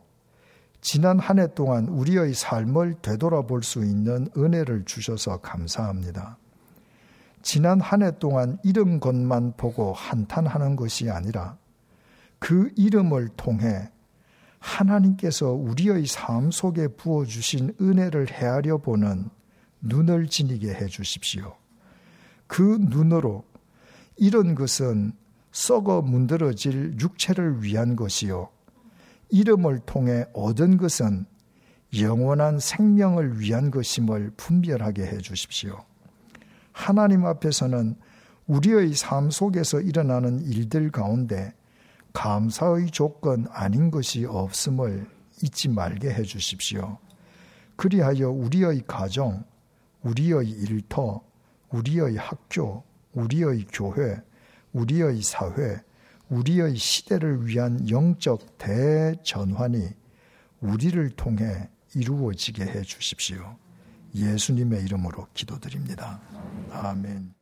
지난 0.82 1.20
한 1.20 1.40
해 1.40 1.48
동안 1.54 1.88
우리의 1.88 2.34
삶을 2.34 2.98
되돌아볼 3.02 3.64
수 3.64 3.84
있는 3.84 4.28
은혜를 4.38 4.86
주셔서 4.86 5.38
감사합니다. 5.38 6.38
지난 7.42 7.80
한 7.80 8.04
해 8.04 8.12
동안 8.20 8.58
이름 8.64 9.00
것만 9.00 9.54
보고 9.58 9.94
한탄하는 9.94 10.76
것이 10.76 11.10
아니라 11.10 11.58
그 12.40 12.72
이름을 12.76 13.30
통해 13.38 13.90
하나님께서 14.60 15.52
우리의 15.52 16.06
삶 16.08 16.52
속에 16.52 16.88
부어주신 16.90 17.76
은혜를 17.80 18.32
헤아려 18.32 18.78
보는 18.80 19.30
눈을 19.82 20.28
지니게 20.28 20.74
해 20.74 20.88
주십시오. 20.88 21.56
그 22.48 22.78
눈으로 22.80 23.44
이런 24.18 24.56
것은 24.56 25.14
썩어 25.58 26.04
문드러질 26.04 26.98
육체를 27.00 27.64
위한 27.64 27.96
것이요. 27.96 28.50
이름을 29.30 29.80
통해 29.88 30.24
얻은 30.34 30.78
것은 30.78 31.26
영원한 32.00 32.60
생명을 32.60 33.40
위한 33.40 33.72
것임을 33.72 34.34
분별하게 34.38 35.08
해 35.08 35.18
주십시오. 35.18 35.84
하나님 36.72 37.26
앞에서는 37.26 37.96
우리의 38.46 38.94
삶 38.94 39.32
속에서 39.32 39.82
일어나는 39.82 40.42
일들 40.42 40.92
가운데 40.92 41.56
감사의 42.14 42.92
조건 42.92 43.48
아닌 43.50 43.90
것이 43.90 44.26
없음을 44.26 45.08
잊지 45.42 45.70
말게 45.70 46.14
해 46.14 46.22
주십시오. 46.22 47.00
그리하여 47.78 48.30
우리의 48.30 48.84
가정, 48.86 49.44
우리의 50.04 50.52
일터, 50.52 51.24
우리의 51.72 52.18
학교, 52.18 52.84
우리의 53.14 53.66
교회, 53.74 54.22
우리의 54.74 55.22
사회, 55.22 55.82
우리의 56.30 56.76
시대를 56.76 57.48
위한 57.48 57.90
영적 57.90 58.58
대전환이 58.58 59.90
우리를 60.60 61.10
통해 61.12 61.70
이루어지게 61.96 62.64
해 62.64 62.82
주십시오. 62.82 63.58
예수님의 64.16 64.84
이름으로 64.84 65.28
기도드립니다. 65.34 66.20
아멘. 66.72 67.37